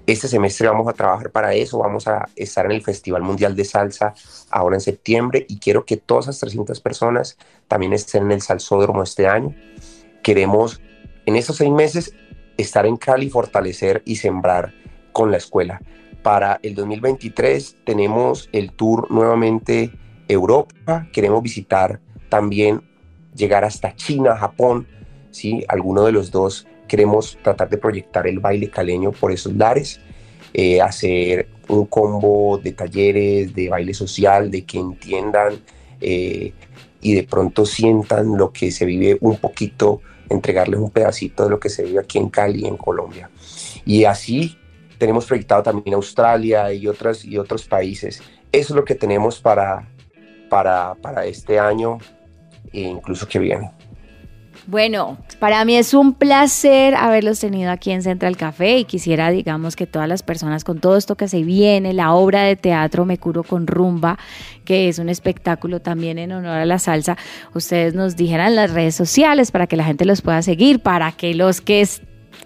Este 0.07 0.29
semestre 0.29 0.69
vamos 0.69 0.87
a 0.87 0.93
trabajar 0.93 1.31
para 1.31 1.53
eso, 1.55 1.79
vamos 1.79 2.07
a 2.07 2.29
estar 2.37 2.65
en 2.67 2.71
el 2.71 2.83
Festival 2.83 3.23
Mundial 3.23 3.57
de 3.57 3.65
Salsa 3.65 4.15
ahora 4.51 4.77
en 4.77 4.81
septiembre 4.81 5.45
y 5.49 5.59
quiero 5.59 5.85
que 5.85 5.97
todas 5.97 6.27
esas 6.27 6.39
300 6.41 6.81
personas 6.81 7.37
también 7.67 7.93
estén 7.93 8.23
en 8.27 8.33
el 8.33 8.41
Salsódromo 8.41 9.03
este 9.03 9.27
año. 9.27 9.53
Queremos 10.23 10.81
en 11.27 11.35
estos 11.35 11.57
seis 11.57 11.73
meses 11.73 12.15
estar 12.57 12.87
en 12.87 12.97
Cali, 12.97 13.29
fortalecer 13.31 14.03
y 14.05 14.15
sembrar 14.15 14.73
con 15.11 15.33
la 15.33 15.39
escuela. 15.39 15.81
Para 16.23 16.61
el 16.63 16.77
2023 16.77 17.79
tenemos 17.85 18.49
el 18.53 18.71
tour 18.75 19.11
nuevamente 19.11 19.91
Europa, 20.29 21.09
queremos 21.13 21.43
visitar 21.43 22.01
también 22.29 22.81
llegar 23.35 23.65
hasta 23.65 23.97
China, 23.97 24.37
Japón, 24.37 24.87
¿sí? 25.33 25.65
alguno 25.67 26.05
de 26.05 26.13
los 26.13 26.31
dos 26.31 26.69
queremos 26.87 27.39
tratar 27.43 27.69
de 27.69 27.79
proyectar 27.79 28.27
el 28.27 28.39
baile 28.39 28.71
caleño 28.71 29.13
por 29.13 29.33
esos 29.33 29.55
lares, 29.55 30.01
eh, 30.55 30.81
hacer 30.81 31.49
un 31.69 31.87
combo 31.87 32.59
de 32.59 32.73
talleres, 32.73 33.55
de 33.55 33.69
baile 33.69 33.95
social, 33.95 34.51
de 34.51 34.65
que 34.65 34.79
entiendan 34.79 35.55
eh, 36.01 36.53
y 37.01 37.15
de 37.15 37.23
pronto 37.25 37.67
sientan 37.67 38.37
lo 38.37 38.53
que 38.53 38.71
se 38.71 38.85
vive 38.85 39.19
un 39.21 39.37
poquito, 39.37 40.01
entregarles 40.29 40.81
un 40.81 40.91
pedacito 40.91 41.45
de 41.45 41.51
lo 41.51 41.61
que 41.61 41.69
se 41.69 41.85
vive 41.85 42.01
aquí 42.01 42.19
en 42.19 42.29
Cali, 42.29 42.67
en 42.67 42.77
Colombia. 42.77 43.31
Y 43.85 44.05
así 44.05 44.57
tenemos 44.99 45.27
proyectado 45.27 45.63
también 45.63 45.95
Australia 45.95 46.73
y, 46.73 46.89
otras, 46.89 47.25
y 47.25 47.39
otros 47.39 47.67
países. 47.67 48.23
Eso 48.51 48.73
es 48.73 48.77
lo 48.77 48.85
que 48.85 48.95
tenemos 48.95 49.41
para, 49.41 49.89
para, 50.49 50.95
para 50.95 51.27
este 51.27 51.59
año 51.59 51.99
e 52.73 52.81
incluso 52.81 53.29
que 53.29 53.39
viene. 53.39 53.76
Bueno, 54.69 55.17
para 55.39 55.65
mí 55.65 55.77
es 55.77 55.95
un 55.95 56.13
placer 56.13 56.97
haberlos 56.97 57.39
tenido 57.39 57.71
aquí 57.71 57.93
en 57.93 58.03
Central 58.03 58.37
Café 58.37 58.79
y 58.79 58.85
quisiera, 58.85 59.31
digamos, 59.31 59.77
que 59.77 59.87
todas 59.87 60.09
las 60.09 60.25
personas 60.25 60.65
con 60.65 60.81
todo 60.81 60.97
esto 60.97 61.15
que 61.15 61.29
se 61.29 61.45
viene, 61.45 61.93
la 61.93 62.13
obra 62.15 62.43
de 62.43 62.57
teatro 62.57 63.05
Me 63.05 63.17
Curo 63.17 63.45
con 63.45 63.69
Rumba, 63.69 64.19
que 64.65 64.89
es 64.89 64.99
un 64.99 65.09
espectáculo 65.09 65.81
también 65.81 66.19
en 66.19 66.33
honor 66.33 66.59
a 66.59 66.67
la 66.67 66.81
salsa, 66.81 67.17
ustedes 67.55 67.95
nos 67.95 68.17
dijeran 68.17 68.57
las 68.57 68.73
redes 68.73 68.97
sociales 68.97 69.53
para 69.53 69.69
que 69.69 69.77
la 69.77 69.85
gente 69.85 70.05
los 70.05 70.21
pueda 70.21 70.43
seguir, 70.43 70.81
para 70.81 71.13
que 71.13 71.33
los 71.35 71.61
que 71.61 71.87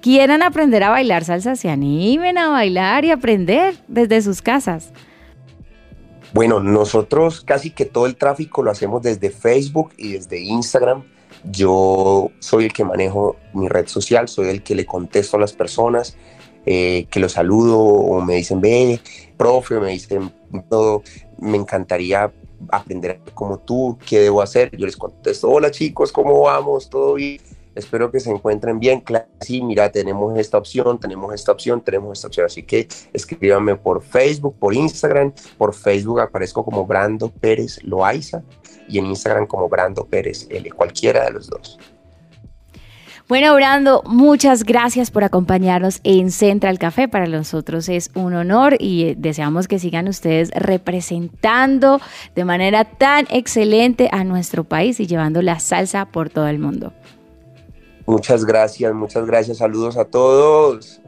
quieran 0.03 0.43
aprender 0.43 0.83
a 0.83 0.91
bailar 0.91 1.25
salsa 1.25 1.57
se 1.57 1.71
animen 1.71 2.37
a 2.37 2.51
bailar 2.51 3.07
y 3.07 3.13
aprender 3.13 3.77
desde 3.89 4.21
sus 4.21 4.43
casas. 4.43 4.93
Bueno, 6.35 6.61
nosotros 6.61 7.41
casi 7.41 7.71
que 7.71 7.87
todo 7.87 8.05
el 8.05 8.17
tráfico 8.17 8.63
lo 8.63 8.71
hacemos 8.71 9.01
desde 9.01 9.31
Facebook 9.31 9.95
y 9.97 10.13
desde 10.13 10.39
Instagram 10.39 11.03
yo 11.45 12.31
soy 12.39 12.67
el 12.67 12.73
que 12.73 12.85
manejo 12.85 13.37
mi 13.55 13.69
red 13.69 13.87
social, 13.87 14.29
soy 14.29 14.49
el 14.49 14.63
que 14.63 14.75
le 14.75 14.87
contesto 14.87 15.37
a 15.37 15.41
las 15.41 15.53
personas, 15.53 16.17
eh, 16.67 17.07
que 17.11 17.21
los 17.21 17.33
saludo 17.33 17.79
o 17.79 18.21
me 18.21 18.37
dicen, 18.37 18.61
ve, 18.61 19.01
profe, 19.37 19.81
me 19.81 19.91
dicen 19.91 20.33
todo, 20.69 21.03
me 21.39 21.57
encantaría 21.57 22.33
aprender 22.71 23.21
como 23.35 23.59
tú, 23.59 23.99
qué 24.07 24.21
debo 24.21 24.43
hacer. 24.43 24.77
Yo 24.77 24.87
les 24.87 24.97
contesto, 24.97 25.51
hola 25.51 25.71
chicos, 25.71 26.13
¿cómo 26.13 26.43
vamos? 26.43 26.91
¿Todo 26.91 27.15
bien? 27.15 27.41
Espero 27.75 28.11
que 28.11 28.21
se 28.21 28.31
encuentren 28.31 28.79
bien. 28.81 29.01
Claro, 29.01 29.27
sí, 29.41 29.63
mira, 29.63 29.91
tenemos 29.91 30.37
esta 30.39 30.59
opción, 30.59 30.99
tenemos 30.99 31.33
esta 31.33 31.53
opción, 31.53 31.81
tenemos 31.81 32.19
esta 32.19 32.27
opción. 32.27 32.47
Así 32.47 32.65
que 32.65 32.89
escríbanme 33.13 33.77
por 33.77 34.03
Facebook, 34.03 34.57
por 34.59 34.75
Instagram. 34.75 35.33
Por 35.57 35.73
Facebook 35.73 36.21
aparezco 36.21 36.65
como 36.65 36.85
Brando 36.85 37.31
Pérez 37.31 37.83
Loaiza 37.85 38.43
y 38.91 38.99
en 38.99 39.07
Instagram 39.07 39.47
como 39.47 39.69
Brando 39.69 40.05
Pérez 40.05 40.47
L, 40.51 40.71
cualquiera 40.73 41.25
de 41.25 41.33
los 41.33 41.49
dos. 41.49 41.79
Bueno, 43.31 43.55
Brando, 43.55 44.03
muchas 44.07 44.65
gracias 44.65 45.13
por 45.13 45.23
acompañarnos 45.23 46.01
en 46.03 46.33
Central 46.33 46.81
Café. 46.81 47.07
Para 47.07 47.27
nosotros 47.27 47.89
es 47.89 48.11
un 48.17 48.35
honor 48.35 48.75
y 48.81 49.05
eh, 49.05 49.15
deseamos 49.17 49.69
que 49.69 49.79
sigan 49.79 50.09
ustedes 50.09 50.51
representando 50.51 52.01
de 52.35 52.45
manera 52.45 52.85
tan 52.85 53.29
excelente 53.31 54.09
a 54.11 54.25
nuestro 54.25 54.65
país 54.65 54.99
y 54.99 55.07
llevando 55.07 55.43
la 55.43 55.61
salsa 55.61 56.07
por 56.07 56.29
todo 56.29 56.49
el 56.49 56.59
mundo. 56.59 56.93
Muchas 58.05 58.45
gracias, 58.45 58.93
muchas 58.95 59.25
gracias. 59.25 59.59
Saludos 59.59 59.97
a 59.97 60.07
todos. 60.07 61.01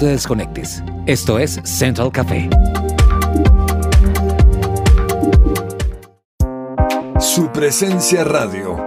Te 0.00 0.06
desconectes. 0.06 0.82
Esto 1.04 1.38
es 1.38 1.60
Central 1.62 2.10
Café. 2.10 2.48
Su 7.20 7.52
presencia 7.52 8.24
radio. 8.24 8.78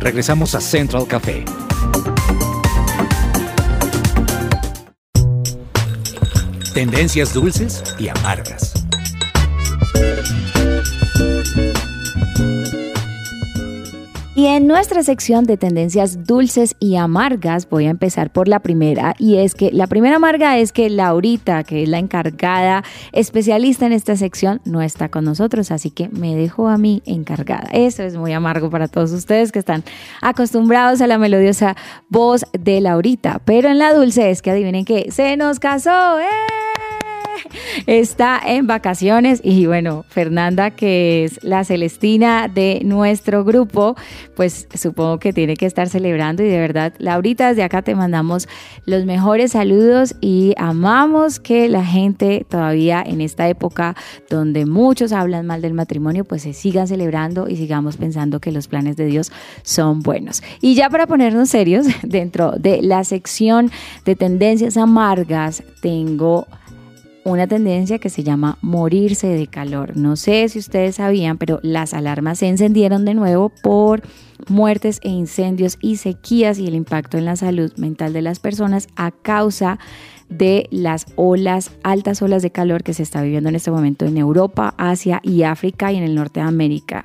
Regresamos 0.00 0.56
a 0.56 0.60
Central 0.60 1.06
Café. 1.06 1.44
Tendencias 6.74 7.32
dulces 7.32 7.84
y 8.00 8.08
amargas. 8.08 8.73
Y 14.44 14.46
en 14.48 14.66
nuestra 14.66 15.02
sección 15.02 15.44
de 15.44 15.56
tendencias 15.56 16.26
dulces 16.26 16.76
y 16.78 16.96
amargas 16.96 17.66
voy 17.66 17.86
a 17.86 17.88
empezar 17.88 18.30
por 18.30 18.46
la 18.46 18.58
primera 18.58 19.14
y 19.18 19.36
es 19.36 19.54
que 19.54 19.72
la 19.72 19.86
primera 19.86 20.16
amarga 20.16 20.58
es 20.58 20.70
que 20.70 20.90
Laurita, 20.90 21.64
que 21.64 21.84
es 21.84 21.88
la 21.88 21.98
encargada 21.98 22.84
especialista 23.12 23.86
en 23.86 23.92
esta 23.94 24.16
sección, 24.16 24.60
no 24.66 24.82
está 24.82 25.08
con 25.08 25.24
nosotros, 25.24 25.70
así 25.70 25.90
que 25.90 26.10
me 26.10 26.36
dejó 26.36 26.68
a 26.68 26.76
mí 26.76 27.02
encargada. 27.06 27.70
Eso 27.72 28.02
es 28.02 28.18
muy 28.18 28.34
amargo 28.34 28.68
para 28.68 28.86
todos 28.86 29.12
ustedes 29.12 29.50
que 29.50 29.60
están 29.60 29.82
acostumbrados 30.20 31.00
a 31.00 31.06
la 31.06 31.16
melodiosa 31.16 31.74
voz 32.10 32.44
de 32.52 32.82
Laurita, 32.82 33.40
pero 33.46 33.70
en 33.70 33.78
la 33.78 33.94
dulce 33.94 34.30
es 34.30 34.42
que 34.42 34.50
adivinen 34.50 34.84
que 34.84 35.10
se 35.10 35.38
nos 35.38 35.58
casó. 35.58 36.20
¡Eh! 36.20 37.03
está 37.86 38.40
en 38.44 38.66
vacaciones 38.66 39.40
y 39.42 39.66
bueno, 39.66 40.04
Fernanda, 40.08 40.70
que 40.70 41.24
es 41.24 41.42
la 41.42 41.64
Celestina 41.64 42.48
de 42.48 42.80
nuestro 42.84 43.44
grupo, 43.44 43.96
pues 44.36 44.68
supongo 44.74 45.18
que 45.18 45.32
tiene 45.32 45.56
que 45.56 45.66
estar 45.66 45.88
celebrando 45.88 46.42
y 46.42 46.48
de 46.48 46.58
verdad, 46.58 46.92
Laurita, 46.98 47.48
desde 47.48 47.62
acá 47.62 47.82
te 47.82 47.94
mandamos 47.94 48.48
los 48.86 49.04
mejores 49.04 49.52
saludos 49.52 50.14
y 50.20 50.54
amamos 50.56 51.40
que 51.40 51.68
la 51.68 51.84
gente 51.84 52.46
todavía 52.48 53.02
en 53.04 53.20
esta 53.20 53.48
época 53.48 53.96
donde 54.30 54.66
muchos 54.66 55.12
hablan 55.12 55.46
mal 55.46 55.62
del 55.62 55.74
matrimonio, 55.74 56.24
pues 56.24 56.42
se 56.42 56.52
sigan 56.52 56.88
celebrando 56.88 57.48
y 57.48 57.56
sigamos 57.56 57.96
pensando 57.96 58.40
que 58.40 58.52
los 58.52 58.68
planes 58.68 58.96
de 58.96 59.06
Dios 59.06 59.32
son 59.62 60.00
buenos. 60.00 60.42
Y 60.60 60.74
ya 60.74 60.90
para 60.90 61.06
ponernos 61.06 61.48
serios, 61.48 61.86
dentro 62.02 62.52
de 62.52 62.82
la 62.82 63.04
sección 63.04 63.70
de 64.04 64.16
tendencias 64.16 64.76
amargas, 64.76 65.62
tengo 65.80 66.46
una 67.24 67.46
tendencia 67.46 67.98
que 67.98 68.10
se 68.10 68.22
llama 68.22 68.58
morirse 68.60 69.28
de 69.28 69.46
calor. 69.46 69.96
No 69.96 70.16
sé 70.16 70.48
si 70.48 70.58
ustedes 70.58 70.96
sabían, 70.96 71.38
pero 71.38 71.58
las 71.62 71.94
alarmas 71.94 72.38
se 72.38 72.48
encendieron 72.48 73.04
de 73.04 73.14
nuevo 73.14 73.50
por 73.62 74.02
muertes 74.48 75.00
e 75.02 75.08
incendios 75.08 75.78
y 75.80 75.96
sequías 75.96 76.58
y 76.58 76.66
el 76.66 76.74
impacto 76.74 77.16
en 77.16 77.24
la 77.24 77.36
salud 77.36 77.72
mental 77.76 78.12
de 78.12 78.22
las 78.22 78.38
personas 78.38 78.88
a 78.96 79.10
causa 79.10 79.78
de 80.28 80.68
las 80.70 81.06
olas, 81.16 81.70
altas 81.82 82.20
olas 82.22 82.42
de 82.42 82.50
calor 82.50 82.82
que 82.82 82.94
se 82.94 83.02
está 83.02 83.22
viviendo 83.22 83.48
en 83.48 83.56
este 83.56 83.70
momento 83.70 84.04
en 84.04 84.16
Europa, 84.16 84.74
Asia 84.76 85.20
y 85.22 85.42
África 85.42 85.92
y 85.92 85.96
en 85.96 86.04
el 86.04 86.14
norte 86.14 86.40
de 86.40 86.46
América 86.46 87.04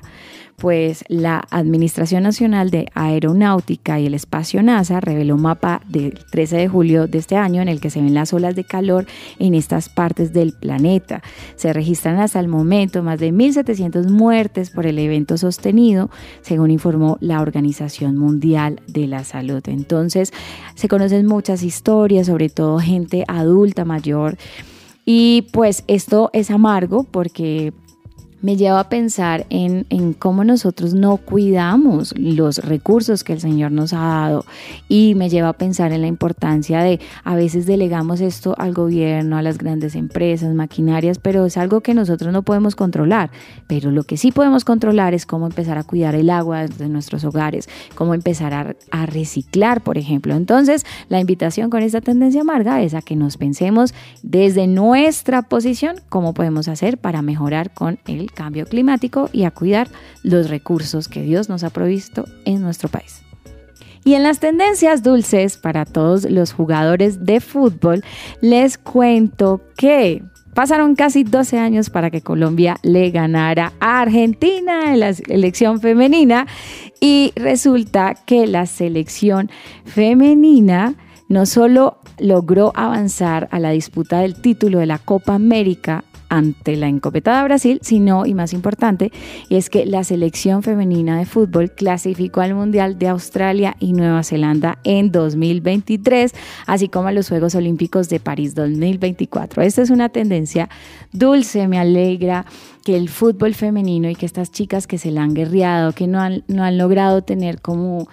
pues 0.60 1.04
la 1.08 1.42
Administración 1.50 2.22
Nacional 2.22 2.70
de 2.70 2.86
Aeronáutica 2.94 3.98
y 3.98 4.04
el 4.04 4.12
Espacio 4.12 4.62
NASA 4.62 5.00
reveló 5.00 5.36
un 5.36 5.42
mapa 5.42 5.80
del 5.88 6.18
13 6.30 6.58
de 6.58 6.68
julio 6.68 7.06
de 7.06 7.16
este 7.16 7.36
año 7.36 7.62
en 7.62 7.68
el 7.68 7.80
que 7.80 7.88
se 7.88 8.02
ven 8.02 8.12
las 8.12 8.34
olas 8.34 8.54
de 8.54 8.64
calor 8.64 9.06
en 9.38 9.54
estas 9.54 9.88
partes 9.88 10.34
del 10.34 10.52
planeta. 10.52 11.22
Se 11.56 11.72
registran 11.72 12.18
hasta 12.18 12.40
el 12.40 12.48
momento 12.48 13.02
más 13.02 13.18
de 13.18 13.32
1.700 13.32 14.10
muertes 14.10 14.68
por 14.68 14.86
el 14.86 14.98
evento 14.98 15.38
sostenido, 15.38 16.10
según 16.42 16.70
informó 16.70 17.16
la 17.20 17.40
Organización 17.40 18.18
Mundial 18.18 18.82
de 18.86 19.06
la 19.06 19.24
Salud. 19.24 19.62
Entonces, 19.66 20.30
se 20.74 20.88
conocen 20.88 21.24
muchas 21.24 21.62
historias, 21.62 22.26
sobre 22.26 22.50
todo 22.50 22.78
gente 22.80 23.24
adulta, 23.28 23.86
mayor. 23.86 24.36
Y 25.06 25.48
pues 25.52 25.84
esto 25.86 26.28
es 26.34 26.50
amargo 26.50 27.04
porque 27.04 27.72
me 28.42 28.56
lleva 28.56 28.80
a 28.80 28.88
pensar 28.88 29.46
en, 29.50 29.84
cómo 30.18 30.44
nosotros 30.44 30.94
no 30.94 31.16
cuidamos 31.18 32.14
los 32.16 32.58
recursos 32.58 33.24
que 33.24 33.32
el 33.32 33.40
Señor 33.40 33.72
nos 33.72 33.92
ha 33.92 33.98
dado 33.98 34.44
y 34.88 35.14
me 35.14 35.28
lleva 35.28 35.50
a 35.50 35.52
pensar 35.52 35.92
en 35.92 36.00
la 36.00 36.06
importancia 36.06 36.82
de 36.82 37.00
a 37.24 37.34
veces 37.34 37.66
delegamos 37.66 38.20
esto 38.20 38.54
al 38.58 38.72
gobierno, 38.72 39.36
a 39.36 39.42
las 39.42 39.58
grandes 39.58 39.94
empresas, 39.94 40.54
maquinarias, 40.54 41.18
pero 41.18 41.46
es 41.46 41.56
algo 41.56 41.80
que 41.80 41.94
nosotros 41.94 42.32
no 42.32 42.42
podemos 42.42 42.76
controlar. 42.76 43.30
Pero 43.66 43.90
lo 43.90 44.04
que 44.04 44.16
sí 44.16 44.32
podemos 44.32 44.64
controlar 44.64 45.14
es 45.14 45.26
cómo 45.26 45.46
empezar 45.46 45.78
a 45.78 45.84
cuidar 45.84 46.14
el 46.14 46.30
agua 46.30 46.66
de 46.66 46.88
nuestros 46.88 47.24
hogares, 47.24 47.68
cómo 47.94 48.14
empezar 48.14 48.54
a, 48.54 49.06
reciclar, 49.06 49.80
por 49.82 49.98
ejemplo. 49.98 50.34
Entonces, 50.34 50.84
la 51.08 51.20
invitación 51.20 51.70
con 51.70 51.82
esta 51.82 52.00
tendencia 52.00 52.42
amarga 52.42 52.82
es 52.82 52.94
a 52.94 53.02
que 53.02 53.16
nos 53.16 53.36
pensemos 53.36 53.94
desde 54.22 54.66
nuestra 54.66 55.42
posición 55.42 55.96
cómo 56.08 56.34
podemos 56.34 56.68
hacer 56.68 56.98
para 56.98 57.22
mejorar 57.22 57.72
con 57.72 57.98
el 58.06 58.29
cambio 58.30 58.66
climático 58.66 59.28
y 59.32 59.44
a 59.44 59.50
cuidar 59.50 59.88
los 60.22 60.48
recursos 60.50 61.08
que 61.08 61.22
Dios 61.22 61.48
nos 61.48 61.64
ha 61.64 61.70
provisto 61.70 62.24
en 62.44 62.62
nuestro 62.62 62.88
país. 62.88 63.22
Y 64.04 64.14
en 64.14 64.22
las 64.22 64.40
tendencias 64.40 65.02
dulces 65.02 65.58
para 65.58 65.84
todos 65.84 66.24
los 66.24 66.52
jugadores 66.52 67.26
de 67.26 67.40
fútbol, 67.40 68.02
les 68.40 68.78
cuento 68.78 69.60
que 69.76 70.22
Pasaron 70.54 70.96
casi 70.96 71.22
12 71.22 71.58
años 71.58 71.90
para 71.90 72.10
que 72.10 72.22
Colombia 72.22 72.76
le 72.82 73.10
ganara 73.10 73.72
a 73.78 74.00
Argentina 74.00 74.92
en 74.92 75.00
la 75.00 75.10
elección 75.28 75.80
femenina 75.80 76.46
y 77.00 77.32
resulta 77.36 78.16
que 78.26 78.46
la 78.46 78.66
selección 78.66 79.48
femenina 79.84 80.96
no 81.28 81.46
solo 81.46 81.98
logró 82.18 82.72
avanzar 82.74 83.48
a 83.52 83.60
la 83.60 83.70
disputa 83.70 84.18
del 84.18 84.34
título 84.34 84.80
de 84.80 84.86
la 84.86 84.98
Copa 84.98 85.34
América 85.34 86.04
ante 86.30 86.76
la 86.76 86.88
encopetada 86.88 87.44
Brasil, 87.44 87.80
sino, 87.82 88.24
y 88.24 88.32
más 88.32 88.54
importante, 88.54 89.12
es 89.50 89.68
que 89.68 89.84
la 89.84 90.04
selección 90.04 90.62
femenina 90.62 91.18
de 91.18 91.26
fútbol 91.26 91.72
clasificó 91.72 92.40
al 92.40 92.54
Mundial 92.54 92.98
de 92.98 93.08
Australia 93.08 93.76
y 93.80 93.92
Nueva 93.92 94.22
Zelanda 94.22 94.78
en 94.84 95.12
2023, 95.12 96.32
así 96.66 96.88
como 96.88 97.08
a 97.08 97.12
los 97.12 97.28
Juegos 97.28 97.54
Olímpicos 97.54 98.08
de 98.08 98.20
París 98.20 98.54
2024. 98.54 99.62
Esta 99.62 99.82
es 99.82 99.90
una 99.90 100.08
tendencia 100.08 100.70
dulce, 101.12 101.68
me 101.68 101.78
alegra 101.78 102.46
que 102.84 102.96
el 102.96 103.08
fútbol 103.08 103.54
femenino 103.54 104.08
y 104.08 104.14
que 104.14 104.24
estas 104.24 104.50
chicas 104.52 104.86
que 104.86 104.98
se 104.98 105.10
la 105.10 105.22
han 105.22 105.34
guerreado, 105.34 105.92
que 105.92 106.06
no 106.06 106.20
han, 106.20 106.44
no 106.48 106.64
han 106.64 106.78
logrado 106.78 107.22
tener 107.22 107.60
como 107.60 108.08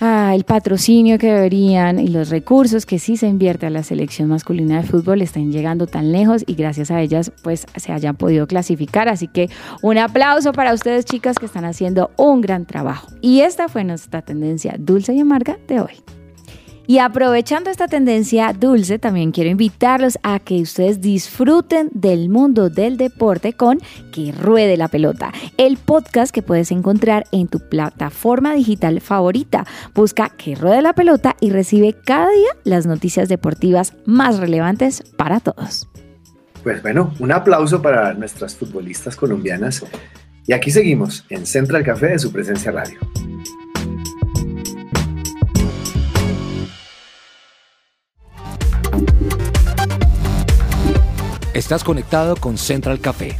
ah, 0.00 0.32
el 0.34 0.44
patrocinio 0.44 1.18
que 1.18 1.32
deberían 1.32 1.98
y 1.98 2.08
los 2.08 2.30
recursos 2.30 2.86
que 2.86 2.98
sí 2.98 3.16
se 3.16 3.26
invierte 3.26 3.66
a 3.66 3.70
la 3.70 3.82
selección 3.82 4.28
masculina 4.28 4.80
de 4.80 4.86
fútbol 4.86 5.22
están 5.22 5.52
llegando 5.52 5.86
tan 5.86 6.12
lejos 6.12 6.44
y 6.46 6.54
gracias 6.54 6.90
a 6.90 7.00
ellas 7.00 7.32
pues 7.42 7.66
se 7.76 7.92
hayan 7.92 8.16
podido 8.16 8.46
clasificar. 8.46 9.08
Así 9.08 9.28
que 9.28 9.50
un 9.82 9.98
aplauso 9.98 10.52
para 10.52 10.74
ustedes 10.74 11.04
chicas 11.04 11.38
que 11.38 11.46
están 11.46 11.64
haciendo 11.64 12.10
un 12.16 12.40
gran 12.40 12.66
trabajo. 12.66 13.08
Y 13.20 13.40
esta 13.40 13.68
fue 13.68 13.84
nuestra 13.84 14.22
tendencia 14.22 14.74
dulce 14.78 15.14
y 15.14 15.20
amarga 15.20 15.58
de 15.66 15.80
hoy. 15.80 16.17
Y 16.88 17.00
aprovechando 17.00 17.68
esta 17.68 17.86
tendencia 17.86 18.54
dulce, 18.58 18.98
también 18.98 19.30
quiero 19.30 19.50
invitarlos 19.50 20.18
a 20.22 20.38
que 20.38 20.62
ustedes 20.62 21.02
disfruten 21.02 21.90
del 21.92 22.30
mundo 22.30 22.70
del 22.70 22.96
deporte 22.96 23.52
con 23.52 23.78
Que 24.10 24.32
Ruede 24.32 24.78
la 24.78 24.88
Pelota, 24.88 25.30
el 25.58 25.76
podcast 25.76 26.34
que 26.34 26.40
puedes 26.40 26.72
encontrar 26.72 27.26
en 27.30 27.46
tu 27.46 27.60
plataforma 27.68 28.54
digital 28.54 29.02
favorita. 29.02 29.66
Busca 29.94 30.30
Que 30.30 30.54
Ruede 30.54 30.80
la 30.80 30.94
Pelota 30.94 31.36
y 31.40 31.50
recibe 31.50 31.94
cada 32.06 32.30
día 32.30 32.48
las 32.64 32.86
noticias 32.86 33.28
deportivas 33.28 33.92
más 34.06 34.38
relevantes 34.38 35.02
para 35.18 35.40
todos. 35.40 35.90
Pues 36.62 36.80
bueno, 36.80 37.12
un 37.18 37.32
aplauso 37.32 37.82
para 37.82 38.14
nuestras 38.14 38.56
futbolistas 38.56 39.14
colombianas. 39.14 39.84
Y 40.46 40.54
aquí 40.54 40.70
seguimos 40.70 41.26
en 41.28 41.44
Central 41.44 41.84
Café 41.84 42.06
de 42.06 42.18
su 42.18 42.32
presencia 42.32 42.72
radio. 42.72 42.98
Estás 51.58 51.82
conectado 51.82 52.36
con 52.36 52.56
Central 52.56 53.00
Café. 53.00 53.36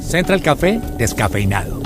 Central 0.00 0.42
Café 0.42 0.80
descafeinado. 0.96 1.80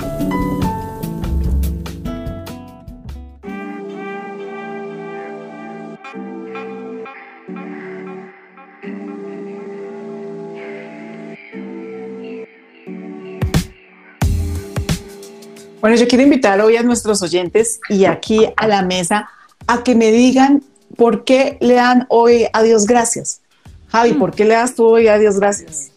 Bueno, 15.81 15.97
yo 15.97 16.07
quiero 16.07 16.23
invitar 16.23 16.61
hoy 16.61 16.77
a 16.77 16.83
nuestros 16.83 17.23
oyentes 17.23 17.79
y 17.89 18.05
aquí 18.05 18.47
a 18.57 18.67
la 18.67 18.83
mesa 18.83 19.27
a 19.67 19.83
que 19.83 19.95
me 19.95 20.11
digan 20.11 20.63
por 20.95 21.23
qué 21.23 21.57
le 21.61 21.75
dan 21.75 22.05
hoy 22.09 22.45
a 22.53 22.63
Dios 22.63 22.85
gracias. 22.85 23.41
Javi, 23.89 24.13
¿por 24.13 24.33
qué 24.33 24.45
le 24.45 24.55
das 24.55 24.75
tú 24.75 24.85
hoy 24.85 25.07
a 25.07 25.17
Dios 25.17 25.39
gracias? 25.39 25.91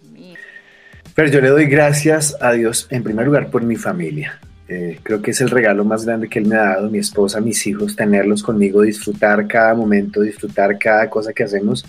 Pero 1.15 1.31
yo 1.31 1.41
le 1.41 1.49
doy 1.49 1.67
gracias 1.67 2.37
a 2.41 2.53
Dios 2.53 2.87
en 2.91 3.03
primer 3.03 3.27
lugar 3.27 3.51
por 3.51 3.63
mi 3.63 3.77
familia. 3.77 4.39
Eh, 4.69 5.01
creo 5.03 5.23
que 5.23 5.31
es 5.31 5.41
el 5.41 5.51
regalo 5.51 5.85
más 5.85 6.05
grande 6.05 6.29
que 6.29 6.39
Él 6.39 6.47
me 6.47 6.57
ha 6.57 6.75
dado, 6.75 6.91
mi 6.91 6.99
esposa, 6.99 7.41
mis 7.41 7.67
hijos, 7.67 7.97
tenerlos 7.97 8.43
conmigo, 8.43 8.83
disfrutar 8.83 9.49
cada 9.49 9.75
momento, 9.75 10.21
disfrutar 10.21 10.79
cada 10.79 11.09
cosa 11.11 11.33
que 11.33 11.43
hacemos. 11.43 11.85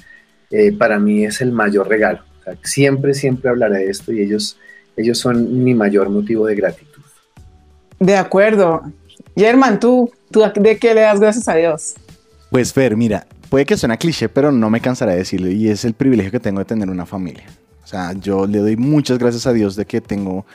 eh, 0.52 0.72
para 0.72 0.98
mí 0.98 1.26
es 1.26 1.42
el 1.42 1.52
mayor 1.52 1.88
regalo. 1.88 2.22
O 2.40 2.44
sea, 2.44 2.56
siempre, 2.64 3.14
siempre 3.14 3.52
hablaré 3.52 3.80
de 3.80 3.92
esto 3.92 4.12
y 4.12 4.22
ellos, 4.22 4.58
ellos 4.98 5.20
son 5.20 5.64
mi 5.64 5.76
mayor 5.76 6.10
motivo 6.10 6.48
de 6.48 6.56
gratitud. 6.56 7.04
De 8.00 8.16
acuerdo. 8.16 8.82
German, 9.36 9.80
¿tú, 9.80 10.12
¿tú 10.32 10.42
de 10.56 10.78
qué 10.78 10.94
le 10.94 11.02
das 11.02 11.20
gracias 11.20 11.48
a 11.48 11.56
Dios? 11.56 11.96
Pues 12.52 12.74
Fer, 12.74 12.98
mira, 12.98 13.28
puede 13.50 13.66
que 13.66 13.78
suene 13.78 13.98
cliché, 13.98 14.30
pero 14.30 14.52
no 14.52 14.70
me 14.70 14.82
cansaré 14.82 15.14
de 15.14 15.20
decirlo 15.20 15.50
y 15.50 15.70
es 15.70 15.86
el 15.86 15.94
privilegio 15.94 16.32
que 16.32 16.40
tengo 16.40 16.60
de 16.60 16.66
tener 16.66 16.90
una 16.90 17.06
familia. 17.06 17.46
O 17.84 17.88
sea, 17.88 18.14
yo 18.14 18.46
le 18.46 18.60
doy 18.60 18.76
muchas 18.76 19.18
gracias 19.18 19.48
a 19.48 19.54
Dios 19.54 19.76
de 19.76 19.86
que 19.86 20.02
tengo, 20.02 20.46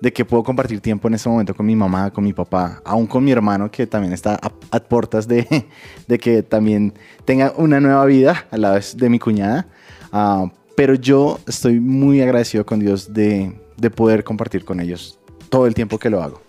de 0.00 0.12
que 0.12 0.24
puedo 0.24 0.42
compartir 0.42 0.80
tiempo 0.80 1.08
en 1.08 1.14
este 1.14 1.28
momento 1.28 1.54
con 1.54 1.66
mi 1.66 1.74
mamá, 1.74 2.12
con 2.12 2.22
mi 2.22 2.32
papá, 2.32 2.80
aún 2.84 3.06
con 3.06 3.24
mi 3.24 3.32
hermano 3.32 3.70
que 3.70 3.86
también 3.86 4.12
está 4.12 4.38
a, 4.70 4.80
puertas 4.80 5.26
de, 5.26 5.66
de 6.06 6.18
que 6.18 6.42
también 6.42 6.94
tenga 7.24 7.52
una 7.56 7.80
nueva 7.80 8.04
vida 8.04 8.46
a 8.50 8.56
la 8.56 8.72
vez 8.72 8.96
de 8.96 9.08
mi 9.08 9.18
cuñada. 9.18 9.66
Ah, 10.12 10.50
pero 10.76 10.94
yo 10.94 11.40
estoy 11.46 11.80
muy 11.80 12.20
agradecido 12.20 12.64
con 12.64 12.80
Dios 12.80 13.12
de, 13.12 13.52
de 13.76 13.90
poder 13.90 14.22
compartir 14.24 14.64
con 14.64 14.80
ellos 14.80 15.18
todo 15.48 15.66
el 15.66 15.74
tiempo 15.74 15.98
que 15.98 16.10
lo 16.10 16.22
hago. 16.22 16.43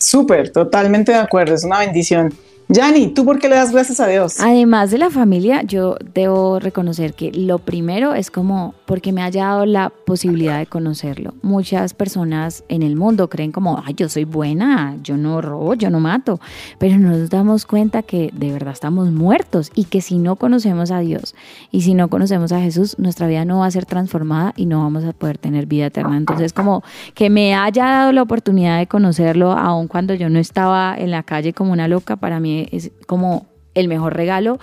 Súper, 0.00 0.50
totalmente 0.50 1.12
de 1.12 1.18
acuerdo, 1.18 1.54
es 1.54 1.62
una 1.62 1.80
bendición. 1.80 2.32
Yanni, 2.68 3.08
¿tú 3.08 3.24
por 3.24 3.38
qué 3.38 3.48
le 3.48 3.56
das 3.56 3.72
gracias 3.72 4.00
a 4.00 4.06
Dios? 4.06 4.40
Además 4.40 4.90
de 4.90 4.98
la 4.98 5.10
familia, 5.10 5.62
yo 5.62 5.96
debo 6.14 6.58
reconocer 6.58 7.14
que 7.14 7.32
lo 7.32 7.58
primero 7.58 8.14
es 8.14 8.30
como 8.30 8.74
porque 8.90 9.12
me 9.12 9.22
haya 9.22 9.44
dado 9.44 9.66
la 9.66 9.90
posibilidad 9.90 10.58
de 10.58 10.66
conocerlo. 10.66 11.32
Muchas 11.42 11.94
personas 11.94 12.64
en 12.68 12.82
el 12.82 12.96
mundo 12.96 13.30
creen 13.30 13.52
como, 13.52 13.80
ay, 13.86 13.94
yo 13.94 14.08
soy 14.08 14.24
buena, 14.24 14.96
yo 15.04 15.16
no 15.16 15.40
robo, 15.40 15.74
yo 15.74 15.90
no 15.90 16.00
mato, 16.00 16.40
pero 16.80 16.98
nos 16.98 17.30
damos 17.30 17.66
cuenta 17.66 18.02
que 18.02 18.32
de 18.34 18.50
verdad 18.50 18.72
estamos 18.72 19.12
muertos 19.12 19.70
y 19.76 19.84
que 19.84 20.00
si 20.00 20.18
no 20.18 20.34
conocemos 20.34 20.90
a 20.90 20.98
Dios 20.98 21.36
y 21.70 21.82
si 21.82 21.94
no 21.94 22.08
conocemos 22.08 22.50
a 22.50 22.60
Jesús, 22.60 22.98
nuestra 22.98 23.28
vida 23.28 23.44
no 23.44 23.60
va 23.60 23.66
a 23.66 23.70
ser 23.70 23.86
transformada 23.86 24.54
y 24.56 24.66
no 24.66 24.80
vamos 24.80 25.04
a 25.04 25.12
poder 25.12 25.38
tener 25.38 25.66
vida 25.66 25.86
eterna. 25.86 26.16
Entonces, 26.16 26.52
como 26.52 26.82
que 27.14 27.30
me 27.30 27.54
haya 27.54 27.84
dado 27.84 28.10
la 28.10 28.22
oportunidad 28.22 28.80
de 28.80 28.88
conocerlo, 28.88 29.52
aun 29.52 29.86
cuando 29.86 30.14
yo 30.14 30.28
no 30.30 30.40
estaba 30.40 30.96
en 30.98 31.12
la 31.12 31.22
calle 31.22 31.52
como 31.52 31.70
una 31.70 31.86
loca, 31.86 32.16
para 32.16 32.40
mí 32.40 32.66
es 32.72 32.90
como 33.06 33.46
el 33.74 33.86
mejor 33.86 34.16
regalo 34.16 34.58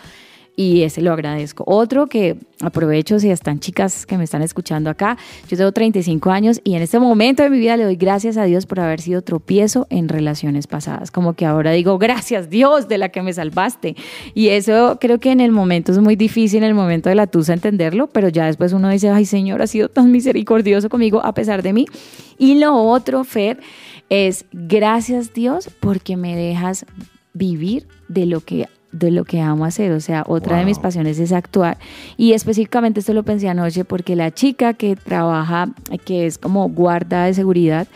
y 0.59 0.81
ese 0.81 1.01
lo 1.01 1.13
agradezco. 1.13 1.63
Otro 1.67 2.07
que 2.07 2.35
aprovecho 2.61 3.19
si 3.19 3.29
están 3.29 3.59
chicas 3.59 4.07
que 4.07 4.17
me 4.17 4.23
están 4.23 4.41
escuchando 4.41 4.89
acá, 4.89 5.15
yo 5.47 5.55
tengo 5.55 5.71
35 5.71 6.31
años 6.31 6.59
y 6.63 6.73
en 6.73 6.81
este 6.81 6.99
momento 6.99 7.43
de 7.43 7.51
mi 7.51 7.59
vida 7.59 7.77
le 7.77 7.83
doy 7.83 7.95
gracias 7.95 8.37
a 8.37 8.43
Dios 8.45 8.65
por 8.65 8.79
haber 8.79 8.99
sido 8.99 9.21
tropiezo 9.21 9.85
en 9.91 10.09
relaciones 10.09 10.65
pasadas, 10.65 11.11
como 11.11 11.33
que 11.33 11.45
ahora 11.45 11.71
digo 11.71 11.99
gracias 11.99 12.49
Dios 12.49 12.87
de 12.87 12.97
la 12.97 13.09
que 13.09 13.21
me 13.21 13.33
salvaste 13.33 13.95
y 14.33 14.49
eso 14.49 14.97
creo 14.99 15.19
que 15.19 15.31
en 15.31 15.41
el 15.41 15.51
momento 15.51 15.91
es 15.91 15.99
muy 15.99 16.15
difícil, 16.15 16.63
en 16.63 16.69
el 16.69 16.73
momento 16.73 17.09
de 17.09 17.15
la 17.15 17.27
tusa 17.27 17.53
entenderlo, 17.53 18.07
pero 18.07 18.27
ya 18.29 18.47
después 18.47 18.73
uno 18.73 18.89
dice, 18.89 19.09
ay 19.09 19.25
Señor, 19.25 19.61
ha 19.61 19.67
sido 19.67 19.89
tan 19.89 20.11
misericordioso 20.11 20.89
conmigo 20.89 21.23
a 21.23 21.35
pesar 21.35 21.61
de 21.61 21.73
mí. 21.73 21.85
Y 22.39 22.55
lo 22.55 22.75
otro, 22.75 23.23
Fer, 23.23 23.59
es 24.09 24.45
gracias 24.51 25.35
Dios 25.35 25.69
porque 25.79 26.17
me 26.17 26.35
dejas 26.35 26.87
vivir 27.33 27.87
de 28.07 28.25
lo 28.25 28.41
que 28.41 28.67
de 28.91 29.11
lo 29.11 29.25
que 29.25 29.41
amo 29.41 29.65
hacer, 29.65 29.91
o 29.91 29.99
sea, 29.99 30.23
otra 30.27 30.53
wow. 30.53 30.59
de 30.59 30.65
mis 30.65 30.79
pasiones 30.79 31.19
es 31.19 31.31
actuar 31.31 31.77
y 32.15 32.33
específicamente 32.33 32.99
esto 33.01 33.13
lo 33.13 33.23
pensé 33.23 33.49
anoche 33.49 33.85
porque 33.85 34.15
la 34.15 34.31
chica 34.31 34.73
que 34.73 34.95
trabaja, 34.95 35.69
que 36.05 36.25
es 36.25 36.37
como 36.37 36.69
guarda 36.69 37.25
de 37.25 37.33
seguridad, 37.33 37.87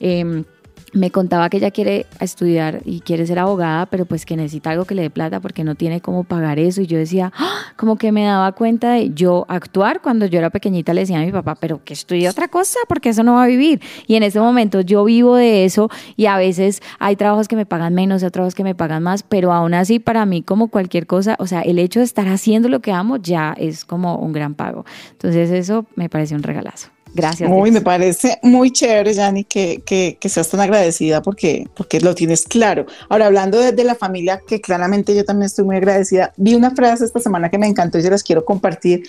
eh, 0.00 0.44
me 0.92 1.10
contaba 1.10 1.48
que 1.48 1.58
ella 1.58 1.70
quiere 1.70 2.06
estudiar 2.20 2.82
y 2.84 3.00
quiere 3.00 3.26
ser 3.26 3.38
abogada, 3.38 3.86
pero 3.86 4.06
pues 4.06 4.26
que 4.26 4.36
necesita 4.36 4.70
algo 4.70 4.84
que 4.84 4.94
le 4.94 5.02
dé 5.02 5.10
plata 5.10 5.40
porque 5.40 5.64
no 5.64 5.74
tiene 5.74 6.00
cómo 6.00 6.24
pagar 6.24 6.58
eso. 6.58 6.80
Y 6.80 6.86
yo 6.86 6.98
decía, 6.98 7.32
¡Ah! 7.36 7.72
como 7.76 7.96
que 7.96 8.12
me 8.12 8.24
daba 8.24 8.52
cuenta 8.52 8.92
de 8.92 9.10
yo 9.14 9.46
actuar 9.48 10.00
cuando 10.02 10.26
yo 10.26 10.38
era 10.38 10.50
pequeñita, 10.50 10.92
le 10.94 11.02
decía 11.02 11.18
a 11.20 11.24
mi 11.24 11.32
papá, 11.32 11.54
pero 11.54 11.82
que 11.84 11.94
estudie 11.94 12.28
otra 12.28 12.48
cosa 12.48 12.78
porque 12.88 13.10
eso 13.10 13.22
no 13.22 13.34
va 13.34 13.44
a 13.44 13.46
vivir. 13.46 13.80
Y 14.06 14.16
en 14.16 14.22
ese 14.22 14.40
momento 14.40 14.80
yo 14.80 15.04
vivo 15.04 15.36
de 15.36 15.64
eso 15.64 15.88
y 16.16 16.26
a 16.26 16.36
veces 16.36 16.82
hay 16.98 17.16
trabajos 17.16 17.48
que 17.48 17.56
me 17.56 17.66
pagan 17.66 17.94
menos, 17.94 18.22
hay 18.22 18.30
trabajos 18.30 18.54
que 18.54 18.64
me 18.64 18.74
pagan 18.74 19.02
más, 19.02 19.22
pero 19.22 19.52
aún 19.52 19.74
así 19.74 19.98
para 19.98 20.26
mí 20.26 20.42
como 20.42 20.68
cualquier 20.68 21.06
cosa, 21.06 21.36
o 21.38 21.46
sea, 21.46 21.62
el 21.62 21.78
hecho 21.78 22.00
de 22.00 22.04
estar 22.04 22.28
haciendo 22.28 22.68
lo 22.68 22.80
que 22.80 22.92
amo 22.92 23.16
ya 23.16 23.54
es 23.56 23.84
como 23.84 24.16
un 24.16 24.32
gran 24.32 24.54
pago. 24.54 24.84
Entonces 25.12 25.50
eso 25.50 25.86
me 25.94 26.08
parece 26.08 26.34
un 26.34 26.42
regalazo. 26.42 26.88
Gracias. 27.14 27.50
Muy, 27.50 27.70
me 27.70 27.80
parece 27.80 28.38
muy 28.42 28.70
chévere, 28.70 29.12
Yanni, 29.12 29.44
que, 29.44 29.82
que, 29.84 30.16
que, 30.20 30.28
seas 30.28 30.48
tan 30.48 30.60
agradecida 30.60 31.22
porque, 31.22 31.68
porque 31.74 32.00
lo 32.00 32.14
tienes 32.14 32.42
claro. 32.42 32.86
Ahora, 33.08 33.26
hablando 33.26 33.58
de, 33.58 33.72
de, 33.72 33.84
la 33.84 33.96
familia, 33.96 34.40
que 34.46 34.60
claramente 34.60 35.14
yo 35.14 35.24
también 35.24 35.46
estoy 35.46 35.64
muy 35.64 35.76
agradecida, 35.76 36.32
vi 36.36 36.54
una 36.54 36.70
frase 36.70 37.04
esta 37.04 37.18
semana 37.18 37.50
que 37.50 37.58
me 37.58 37.66
encantó 37.66 37.98
y 37.98 38.02
se 38.02 38.10
las 38.10 38.22
quiero 38.22 38.44
compartir 38.44 39.02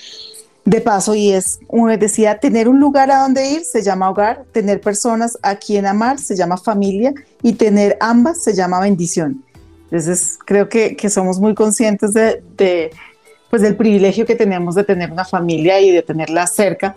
de 0.66 0.82
paso 0.82 1.16
y 1.16 1.32
es, 1.32 1.60
decía, 2.00 2.40
tener 2.40 2.68
un 2.68 2.80
lugar 2.80 3.12
a 3.12 3.22
donde 3.22 3.50
ir 3.52 3.64
se 3.64 3.82
llama 3.82 4.10
hogar, 4.10 4.46
tener 4.52 4.80
personas 4.80 5.38
a 5.42 5.56
quien 5.56 5.86
amar 5.86 6.20
se 6.20 6.36
llama 6.36 6.58
familia 6.58 7.14
y 7.42 7.54
tener 7.54 7.98
ambas 8.00 8.44
se 8.44 8.54
llama 8.54 8.80
bendición. 8.80 9.44
Entonces, 9.86 10.38
creo 10.46 10.70
que, 10.70 10.96
que 10.96 11.10
somos 11.10 11.40
muy 11.40 11.54
conscientes 11.54 12.14
de, 12.14 12.44
de, 12.56 12.92
pues, 13.50 13.62
del 13.62 13.76
privilegio 13.76 14.26
que 14.26 14.36
tenemos 14.36 14.76
de 14.76 14.84
tener 14.84 15.12
una 15.12 15.26
familia 15.26 15.82
y 15.82 15.92
de 15.92 16.02
tenerla 16.02 16.48
cerca 16.48 16.96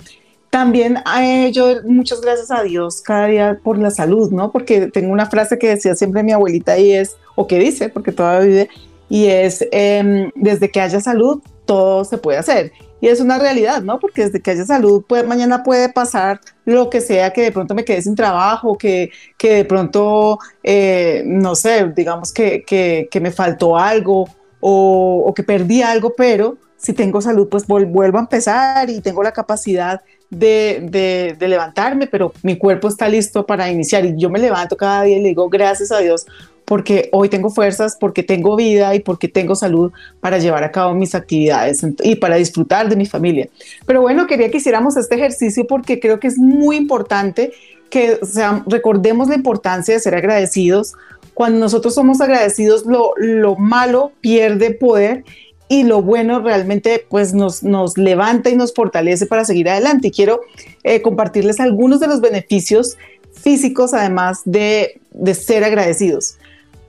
también 0.54 0.98
eh, 1.20 1.50
yo 1.50 1.82
muchas 1.82 2.20
gracias 2.20 2.52
a 2.52 2.62
Dios 2.62 3.02
cada 3.02 3.26
día 3.26 3.58
por 3.60 3.76
la 3.76 3.90
salud, 3.90 4.30
¿no? 4.30 4.52
Porque 4.52 4.86
tengo 4.86 5.12
una 5.12 5.26
frase 5.26 5.58
que 5.58 5.70
decía 5.70 5.96
siempre 5.96 6.22
mi 6.22 6.30
abuelita 6.30 6.78
y 6.78 6.92
es, 6.92 7.16
o 7.34 7.48
que 7.48 7.58
dice, 7.58 7.88
porque 7.88 8.12
todavía 8.12 8.46
vive, 8.46 8.68
y 9.08 9.26
es, 9.26 9.66
eh, 9.72 10.30
desde 10.36 10.70
que 10.70 10.80
haya 10.80 11.00
salud, 11.00 11.42
todo 11.64 12.04
se 12.04 12.18
puede 12.18 12.38
hacer. 12.38 12.70
Y 13.00 13.08
es 13.08 13.20
una 13.20 13.36
realidad, 13.36 13.82
¿no? 13.82 13.98
Porque 13.98 14.26
desde 14.26 14.40
que 14.40 14.52
haya 14.52 14.64
salud, 14.64 15.02
puede, 15.08 15.24
mañana 15.24 15.64
puede 15.64 15.88
pasar 15.88 16.40
lo 16.64 16.88
que 16.88 17.00
sea, 17.00 17.32
que 17.32 17.42
de 17.42 17.50
pronto 17.50 17.74
me 17.74 17.84
quede 17.84 18.02
sin 18.02 18.14
trabajo, 18.14 18.78
que, 18.78 19.10
que 19.36 19.54
de 19.54 19.64
pronto, 19.64 20.38
eh, 20.62 21.24
no 21.26 21.56
sé, 21.56 21.92
digamos 21.96 22.32
que, 22.32 22.62
que, 22.62 23.08
que 23.10 23.20
me 23.20 23.32
faltó 23.32 23.76
algo 23.76 24.28
o, 24.60 25.24
o, 25.26 25.34
que 25.34 25.42
perdí 25.42 25.82
algo, 25.82 26.14
pero 26.16 26.58
si 26.76 26.92
tengo 26.92 27.20
salud, 27.20 27.48
pues 27.48 27.66
vuelvo 27.66 28.18
a 28.18 28.20
empezar 28.20 28.88
y 28.88 29.00
tengo 29.00 29.20
la 29.24 29.32
capacidad 29.32 30.00
de, 30.30 31.36
de, 31.38 31.48
levantarme, 31.48 32.06
pero 32.06 32.32
mi 32.42 32.56
cuerpo 32.56 32.88
está 32.88 33.08
listo 33.08 33.46
para 33.46 33.70
iniciar 33.70 34.04
y 34.04 34.16
yo 34.16 34.30
me 34.30 34.38
levanto 34.38 34.76
cada 34.76 35.02
día 35.02 35.18
y 35.18 35.22
le 35.22 35.28
digo 35.28 35.48
gracias 35.48 35.92
a 35.92 35.98
Dios 35.98 36.26
porque 36.64 37.10
hoy 37.12 37.28
tengo 37.28 37.50
fuerzas, 37.50 37.96
porque 37.98 38.22
tengo 38.22 38.56
vida 38.56 38.94
y 38.94 39.00
porque 39.00 39.28
tengo 39.28 39.54
salud 39.54 39.92
para 40.20 40.38
llevar 40.38 40.64
a 40.64 40.70
cabo 40.70 40.94
mis 40.94 41.14
actividades 41.14 41.84
y 42.02 42.16
para 42.16 42.36
disfrutar 42.36 42.88
de 42.88 42.96
mi 42.96 43.06
familia. 43.06 43.48
Pero 43.86 44.00
bueno, 44.00 44.26
quería 44.26 44.50
que 44.50 44.58
hiciéramos 44.58 44.96
este 44.96 45.14
ejercicio 45.14 45.66
porque 45.66 46.00
creo 46.00 46.18
que 46.20 46.28
es 46.28 46.38
muy 46.38 46.76
importante 46.76 47.52
que 47.90 48.18
recordemos 48.66 49.28
la 49.28 49.34
importancia 49.34 49.94
de 49.94 50.00
ser 50.00 50.14
agradecidos. 50.14 50.94
Cuando 51.34 51.58
nosotros 51.58 51.94
somos 51.94 52.20
agradecidos, 52.20 52.86
lo, 52.86 53.12
lo 53.16 53.56
malo 53.56 54.12
pierde 54.20 54.72
poder 54.72 55.24
y 55.68 55.84
lo 55.84 56.02
bueno 56.02 56.40
realmente 56.40 57.06
pues 57.08 57.32
nos, 57.32 57.62
nos 57.62 57.96
levanta 57.96 58.50
y 58.50 58.56
nos 58.56 58.74
fortalece 58.74 59.26
para 59.26 59.44
seguir 59.44 59.68
adelante. 59.68 60.08
Y 60.08 60.10
quiero 60.10 60.40
eh, 60.82 61.02
compartirles 61.02 61.60
algunos 61.60 62.00
de 62.00 62.08
los 62.08 62.20
beneficios 62.20 62.96
físicos 63.32 63.94
además 63.94 64.42
de, 64.44 65.00
de, 65.12 65.34
ser 65.34 65.64
agradecidos. 65.64 66.36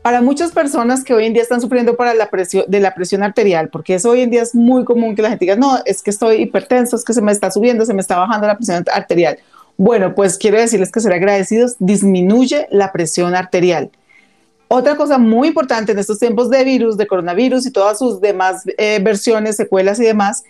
Para 0.01 0.21
muchas 0.21 0.51
personas 0.51 1.03
que 1.03 1.13
hoy 1.13 1.25
en 1.25 1.33
día 1.33 1.41
están 1.41 1.61
sufriendo 1.61 1.97
para 1.97 2.13
la 2.13 2.29
presión, 2.29 2.65
de 2.67 2.79
la 2.79 2.93
presión 2.93 3.23
arterial, 3.23 3.69
porque 3.69 3.95
eso 3.95 4.11
hoy 4.11 4.21
en 4.21 4.29
día 4.29 4.43
es 4.43 4.53
muy 4.53 4.85
común 4.85 5.15
que 5.15 5.23
la 5.23 5.29
gente 5.29 5.45
diga, 5.45 5.55
no, 5.55 5.79
es 5.85 6.03
que 6.03 6.11
estoy 6.11 6.43
hipertenso, 6.43 6.95
es 6.95 7.03
que 7.03 7.13
se 7.13 7.21
me 7.21 7.31
está 7.31 7.49
subiendo, 7.49 7.85
se 7.85 7.93
me 7.93 8.01
está 8.01 8.17
bajando 8.17 8.45
la 8.45 8.55
presión 8.55 8.85
arterial. 8.93 9.39
Bueno, 9.77 10.13
pues 10.13 10.37
quiero 10.37 10.59
decirles 10.59 10.91
que 10.91 10.99
ser 10.99 11.13
agradecidos 11.13 11.75
disminuye 11.79 12.67
la 12.69 12.91
presión 12.91 13.35
arterial. 13.35 13.89
Otra 14.67 14.95
cosa 14.95 15.17
muy 15.17 15.49
importante 15.49 15.91
en 15.91 15.99
estos 15.99 16.19
tiempos 16.19 16.49
de 16.49 16.63
virus, 16.63 16.97
de 16.97 17.07
coronavirus 17.07 17.65
y 17.65 17.71
todas 17.71 17.99
sus 17.99 18.19
demás 18.19 18.63
eh, 18.77 18.99
versiones, 19.01 19.55
secuelas 19.55 19.99
y 19.99 20.03
demás, 20.03 20.43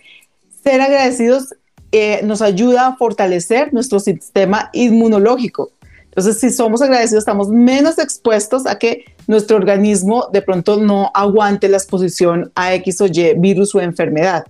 ser 0.62 0.80
agradecidos 0.80 1.54
eh, 1.92 2.20
nos 2.24 2.42
ayuda 2.42 2.88
a 2.88 2.96
fortalecer 2.96 3.72
nuestro 3.72 4.00
sistema 4.00 4.70
inmunológico. 4.72 5.70
Entonces, 6.04 6.40
si 6.40 6.50
somos 6.50 6.80
agradecidos, 6.80 7.22
estamos 7.22 7.48
menos 7.50 7.98
expuestos 7.98 8.66
a 8.66 8.78
que 8.78 9.04
nuestro 9.26 9.56
organismo 9.56 10.28
de 10.32 10.40
pronto 10.40 10.78
no 10.78 11.10
aguante 11.12 11.68
la 11.68 11.76
exposición 11.76 12.50
a 12.54 12.74
X 12.74 13.02
o 13.02 13.06
Y 13.06 13.34
virus 13.36 13.74
o 13.74 13.80
enfermedad. 13.80 14.46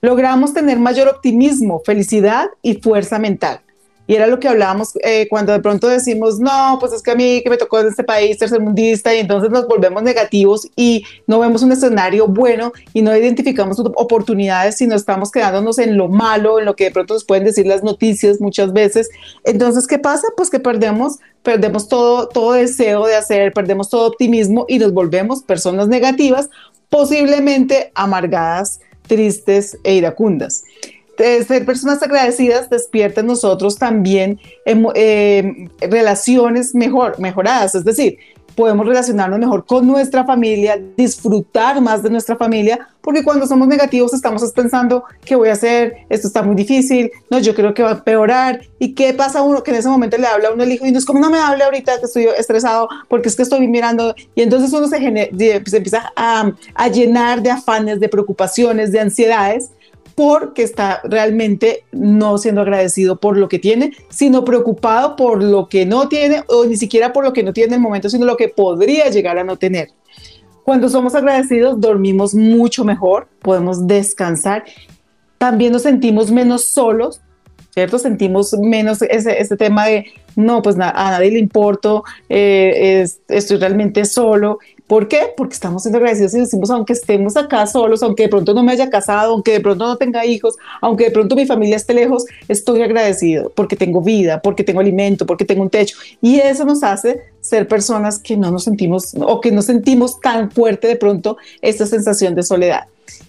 Logramos 0.00 0.54
tener 0.54 0.78
mayor 0.78 1.08
optimismo, 1.08 1.82
felicidad 1.84 2.48
y 2.62 2.80
fuerza 2.80 3.18
mental. 3.18 3.60
Y 4.06 4.14
era 4.14 4.26
lo 4.26 4.38
que 4.38 4.48
hablábamos 4.48 4.90
eh, 5.02 5.26
cuando 5.28 5.52
de 5.52 5.60
pronto 5.60 5.88
decimos, 5.88 6.38
no, 6.38 6.76
pues 6.78 6.92
es 6.92 7.02
que 7.02 7.10
a 7.10 7.14
mí 7.14 7.42
que 7.42 7.50
me 7.50 7.56
tocó 7.56 7.80
en 7.80 7.88
este 7.88 8.04
país 8.04 8.38
tercermundista 8.38 9.14
y 9.14 9.18
entonces 9.18 9.50
nos 9.50 9.66
volvemos 9.66 10.02
negativos 10.02 10.68
y 10.76 11.04
no 11.26 11.40
vemos 11.40 11.62
un 11.62 11.72
escenario 11.72 12.28
bueno 12.28 12.72
y 12.92 13.02
no 13.02 13.16
identificamos 13.16 13.80
oportunidades, 13.80 14.76
sino 14.76 14.94
estamos 14.94 15.30
quedándonos 15.30 15.78
en 15.78 15.96
lo 15.96 16.08
malo, 16.08 16.58
en 16.58 16.66
lo 16.66 16.76
que 16.76 16.84
de 16.84 16.90
pronto 16.92 17.14
nos 17.14 17.24
pueden 17.24 17.44
decir 17.44 17.66
las 17.66 17.82
noticias 17.82 18.40
muchas 18.40 18.72
veces. 18.72 19.08
Entonces, 19.44 19.86
¿qué 19.86 19.98
pasa? 19.98 20.28
Pues 20.36 20.50
que 20.50 20.60
perdemos, 20.60 21.18
perdemos 21.42 21.88
todo, 21.88 22.28
todo 22.28 22.52
deseo 22.52 23.06
de 23.06 23.16
hacer, 23.16 23.52
perdemos 23.52 23.90
todo 23.90 24.06
optimismo 24.06 24.66
y 24.68 24.78
nos 24.78 24.92
volvemos 24.92 25.42
personas 25.42 25.88
negativas, 25.88 26.48
posiblemente 26.88 27.90
amargadas, 27.94 28.80
tristes 29.08 29.78
e 29.84 29.94
iracundas 29.94 30.62
ser 31.16 31.64
personas 31.64 32.02
agradecidas 32.02 32.70
despierta 32.70 33.20
en 33.20 33.26
nosotros 33.26 33.76
también 33.76 34.38
eh, 34.64 35.68
relaciones 35.80 36.74
mejor, 36.74 37.18
mejoradas, 37.18 37.74
es 37.74 37.84
decir, 37.84 38.18
podemos 38.56 38.86
relacionarnos 38.86 39.38
mejor 39.38 39.66
con 39.66 39.86
nuestra 39.86 40.24
familia, 40.24 40.80
disfrutar 40.96 41.80
más 41.80 42.02
de 42.02 42.10
nuestra 42.10 42.36
familia, 42.36 42.88
porque 43.02 43.22
cuando 43.22 43.46
somos 43.46 43.68
negativos 43.68 44.14
estamos 44.14 44.50
pensando, 44.52 45.04
¿qué 45.24 45.36
voy 45.36 45.50
a 45.50 45.52
hacer? 45.52 45.98
Esto 46.08 46.26
está 46.26 46.42
muy 46.42 46.56
difícil, 46.56 47.12
no, 47.30 47.38
yo 47.38 47.54
creo 47.54 47.74
que 47.74 47.82
va 47.82 47.90
a 47.90 47.92
empeorar. 47.92 48.62
¿Y 48.78 48.94
qué 48.94 49.12
pasa 49.12 49.42
uno 49.42 49.62
que 49.62 49.70
en 49.70 49.76
ese 49.76 49.88
momento 49.88 50.16
le 50.16 50.26
habla 50.26 50.48
a 50.48 50.52
uno 50.52 50.64
el 50.64 50.72
hijo 50.72 50.86
y 50.86 50.90
no 50.90 50.98
es 50.98 51.04
como, 51.04 51.20
no 51.20 51.30
me 51.30 51.38
hable 51.38 51.62
ahorita 51.62 52.00
que 52.00 52.06
estoy 52.06 52.24
estresado 52.36 52.88
porque 53.08 53.28
es 53.28 53.36
que 53.36 53.42
estoy 53.42 53.68
mirando? 53.68 54.14
Y 54.34 54.42
entonces 54.42 54.72
uno 54.72 54.88
se, 54.88 54.98
se 54.98 55.76
empieza 55.76 56.12
a, 56.16 56.50
a 56.74 56.88
llenar 56.88 57.42
de 57.42 57.50
afanes, 57.50 58.00
de 58.00 58.08
preocupaciones, 58.08 58.90
de 58.90 59.00
ansiedades 59.00 59.70
porque 60.16 60.62
está 60.62 61.02
realmente 61.04 61.84
no 61.92 62.38
siendo 62.38 62.62
agradecido 62.62 63.20
por 63.20 63.36
lo 63.36 63.48
que 63.48 63.58
tiene, 63.58 63.92
sino 64.08 64.44
preocupado 64.44 65.14
por 65.14 65.42
lo 65.42 65.68
que 65.68 65.84
no 65.84 66.08
tiene 66.08 66.42
o 66.48 66.64
ni 66.64 66.76
siquiera 66.76 67.12
por 67.12 67.22
lo 67.22 67.34
que 67.34 67.42
no 67.42 67.52
tiene 67.52 67.68
en 67.68 67.74
el 67.74 67.80
momento, 67.80 68.08
sino 68.08 68.24
lo 68.24 68.36
que 68.36 68.48
podría 68.48 69.10
llegar 69.10 69.38
a 69.38 69.44
no 69.44 69.58
tener. 69.58 69.90
Cuando 70.64 70.88
somos 70.88 71.14
agradecidos, 71.14 71.80
dormimos 71.80 72.34
mucho 72.34 72.82
mejor, 72.82 73.28
podemos 73.40 73.86
descansar, 73.86 74.64
también 75.36 75.72
nos 75.72 75.82
sentimos 75.82 76.32
menos 76.32 76.64
solos, 76.64 77.20
¿cierto? 77.76 77.98
Sentimos 77.98 78.54
menos 78.54 79.02
ese, 79.02 79.38
ese 79.38 79.54
tema 79.54 79.84
de, 79.84 80.06
no, 80.34 80.62
pues 80.62 80.76
a 80.76 81.10
nadie 81.10 81.30
le 81.30 81.38
importo, 81.38 82.04
eh, 82.30 83.02
es, 83.02 83.20
estoy 83.28 83.58
realmente 83.58 84.06
solo. 84.06 84.60
¿Por 84.86 85.08
qué? 85.08 85.34
Porque 85.36 85.52
estamos 85.52 85.82
siendo 85.82 85.98
agradecidos 85.98 86.32
y 86.32 86.38
decimos, 86.38 86.70
aunque 86.70 86.94
estemos 86.94 87.36
acá 87.36 87.66
solos, 87.66 88.02
aunque 88.02 88.22
de 88.22 88.28
pronto 88.30 88.54
no 88.54 88.62
me 88.62 88.72
haya 88.72 88.88
casado, 88.88 89.34
aunque 89.34 89.52
de 89.52 89.60
pronto 89.60 89.86
no 89.86 89.96
tenga 89.96 90.24
hijos, 90.24 90.54
aunque 90.80 91.04
de 91.04 91.10
pronto 91.10 91.36
mi 91.36 91.44
familia 91.44 91.76
esté 91.76 91.92
lejos, 91.92 92.24
estoy 92.48 92.80
agradecido 92.80 93.52
porque 93.54 93.76
tengo 93.76 94.00
vida, 94.00 94.40
porque 94.40 94.64
tengo 94.64 94.80
alimento, 94.80 95.26
porque 95.26 95.44
tengo 95.44 95.62
un 95.62 95.68
techo. 95.68 95.98
Y 96.22 96.38
eso 96.38 96.64
nos 96.64 96.82
hace 96.82 97.24
ser 97.42 97.68
personas 97.68 98.18
que 98.18 98.38
no 98.38 98.50
nos 98.50 98.64
sentimos 98.64 99.12
o 99.20 99.42
que 99.42 99.52
no 99.52 99.60
sentimos 99.60 100.18
tan 100.18 100.50
fuerte 100.50 100.88
de 100.88 100.96
pronto 100.96 101.36
esta 101.60 101.84
sensación 101.84 102.34
de 102.34 102.42
soledad. 102.42 102.86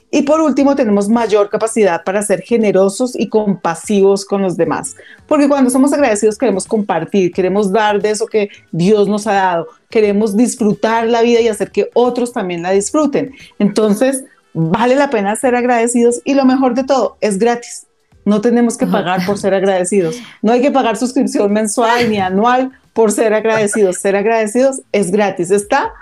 Y 0.09 0.21
por 0.21 0.39
último, 0.39 0.75
tenemos 0.75 1.09
mayor 1.09 1.49
capacidad 1.49 2.03
para 2.03 2.21
ser 2.21 2.41
generosos 2.41 3.13
y 3.19 3.27
compasivos 3.27 4.23
con 4.23 4.41
los 4.41 4.55
demás. 4.55 4.95
Porque 5.27 5.49
cuando 5.49 5.69
somos 5.69 5.91
agradecidos 5.91 6.37
queremos 6.37 6.65
compartir, 6.65 7.31
queremos 7.33 7.71
dar 7.71 8.01
de 8.01 8.11
eso 8.11 8.25
que 8.25 8.49
Dios 8.71 9.09
nos 9.09 9.27
ha 9.27 9.33
dado, 9.33 9.67
queremos 9.89 10.37
disfrutar 10.37 11.07
la 11.07 11.21
vida 11.21 11.41
y 11.41 11.49
hacer 11.49 11.71
que 11.71 11.89
otros 11.93 12.31
también 12.31 12.61
la 12.61 12.71
disfruten. 12.71 13.33
Entonces, 13.59 14.23
vale 14.53 14.95
la 14.95 15.09
pena 15.09 15.35
ser 15.35 15.55
agradecidos 15.55 16.21
y 16.23 16.35
lo 16.35 16.45
mejor 16.45 16.73
de 16.73 16.85
todo, 16.85 17.17
es 17.19 17.37
gratis. 17.37 17.85
No 18.23 18.41
tenemos 18.41 18.77
que 18.77 18.87
pagar 18.87 19.25
por 19.25 19.37
ser 19.37 19.53
agradecidos. 19.53 20.17
No 20.41 20.51
hay 20.51 20.61
que 20.61 20.71
pagar 20.71 20.97
suscripción 20.97 21.51
mensual 21.53 22.09
ni 22.09 22.17
anual 22.17 22.71
por 22.91 23.13
ser 23.13 23.33
agradecidos. 23.33 23.99
Ser 23.99 24.17
agradecidos 24.17 24.81
es 24.91 25.11
gratis. 25.11 25.49
Está 25.49 25.93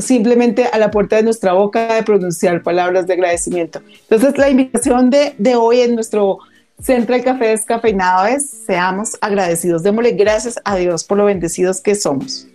simplemente 0.00 0.66
a 0.66 0.78
la 0.78 0.90
puerta 0.90 1.16
de 1.16 1.22
nuestra 1.22 1.52
boca 1.52 1.94
de 1.94 2.02
pronunciar 2.02 2.62
palabras 2.62 3.06
de 3.06 3.14
agradecimiento. 3.14 3.80
Entonces, 4.08 4.36
la 4.38 4.50
invitación 4.50 5.10
de, 5.10 5.34
de 5.38 5.56
hoy 5.56 5.80
en 5.80 5.94
nuestro 5.94 6.38
Central 6.80 7.22
Café 7.22 7.48
Descafeinado 7.48 8.26
es 8.26 8.48
seamos 8.48 9.16
agradecidos. 9.20 9.82
Démosle 9.82 10.12
gracias 10.12 10.58
a 10.64 10.76
Dios 10.76 11.04
por 11.04 11.18
lo 11.18 11.26
bendecidos 11.26 11.80
que 11.80 11.94
somos. 11.94 12.46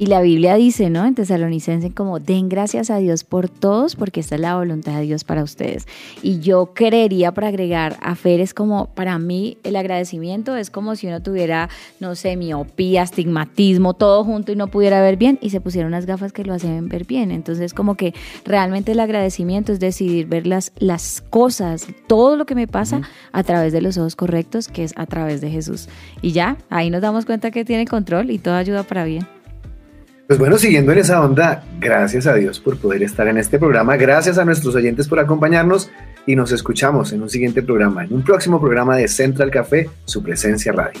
Y 0.00 0.06
la 0.06 0.22
Biblia 0.22 0.54
dice, 0.54 0.88
¿no? 0.88 1.04
En 1.04 1.14
Tesalonicense 1.14 1.90
como 1.90 2.20
den 2.20 2.48
gracias 2.48 2.88
a 2.88 2.96
Dios 2.96 3.22
por 3.22 3.50
todos 3.50 3.96
porque 3.96 4.20
esta 4.20 4.36
es 4.36 4.40
la 4.40 4.56
voluntad 4.56 4.96
de 4.96 5.02
Dios 5.02 5.24
para 5.24 5.42
ustedes. 5.42 5.86
Y 6.22 6.40
yo 6.40 6.72
creería 6.72 7.34
para 7.34 7.48
agregar 7.48 7.98
a 8.00 8.14
Fer 8.14 8.40
es 8.40 8.54
como 8.54 8.86
para 8.94 9.18
mí 9.18 9.58
el 9.62 9.76
agradecimiento 9.76 10.56
es 10.56 10.70
como 10.70 10.96
si 10.96 11.06
uno 11.06 11.22
tuviera, 11.22 11.68
no 11.98 12.14
sé, 12.14 12.38
miopía, 12.38 13.02
astigmatismo, 13.02 13.92
todo 13.92 14.24
junto 14.24 14.52
y 14.52 14.56
no 14.56 14.68
pudiera 14.68 15.02
ver 15.02 15.18
bien 15.18 15.38
y 15.42 15.50
se 15.50 15.60
pusieron 15.60 15.88
unas 15.88 16.06
gafas 16.06 16.32
que 16.32 16.46
lo 16.46 16.54
hacen 16.54 16.88
ver 16.88 17.04
bien. 17.04 17.30
Entonces 17.30 17.74
como 17.74 17.94
que 17.94 18.14
realmente 18.46 18.92
el 18.92 19.00
agradecimiento 19.00 19.70
es 19.70 19.80
decidir 19.80 20.28
ver 20.28 20.46
las, 20.46 20.72
las 20.78 21.22
cosas, 21.28 21.86
todo 22.06 22.36
lo 22.36 22.46
que 22.46 22.54
me 22.54 22.66
pasa 22.66 23.02
a 23.32 23.42
través 23.42 23.74
de 23.74 23.82
los 23.82 23.98
ojos 23.98 24.16
correctos, 24.16 24.68
que 24.68 24.82
es 24.82 24.94
a 24.96 25.04
través 25.04 25.42
de 25.42 25.50
Jesús. 25.50 25.90
Y 26.22 26.32
ya, 26.32 26.56
ahí 26.70 26.88
nos 26.88 27.02
damos 27.02 27.26
cuenta 27.26 27.50
que 27.50 27.66
tiene 27.66 27.84
control 27.84 28.30
y 28.30 28.38
todo 28.38 28.54
ayuda 28.54 28.82
para 28.82 29.04
bien. 29.04 29.39
Pues 30.30 30.38
bueno, 30.38 30.58
siguiendo 30.58 30.92
en 30.92 30.98
esa 30.98 31.20
onda, 31.20 31.64
gracias 31.80 32.28
a 32.28 32.34
Dios 32.34 32.60
por 32.60 32.76
poder 32.76 33.02
estar 33.02 33.26
en 33.26 33.36
este 33.36 33.58
programa, 33.58 33.96
gracias 33.96 34.38
a 34.38 34.44
nuestros 34.44 34.76
oyentes 34.76 35.08
por 35.08 35.18
acompañarnos 35.18 35.90
y 36.24 36.36
nos 36.36 36.52
escuchamos 36.52 37.12
en 37.12 37.22
un 37.22 37.28
siguiente 37.28 37.64
programa, 37.64 38.04
en 38.04 38.12
un 38.12 38.22
próximo 38.22 38.60
programa 38.60 38.96
de 38.96 39.08
Central 39.08 39.50
Café, 39.50 39.90
su 40.04 40.22
presencia 40.22 40.70
radio. 40.70 41.00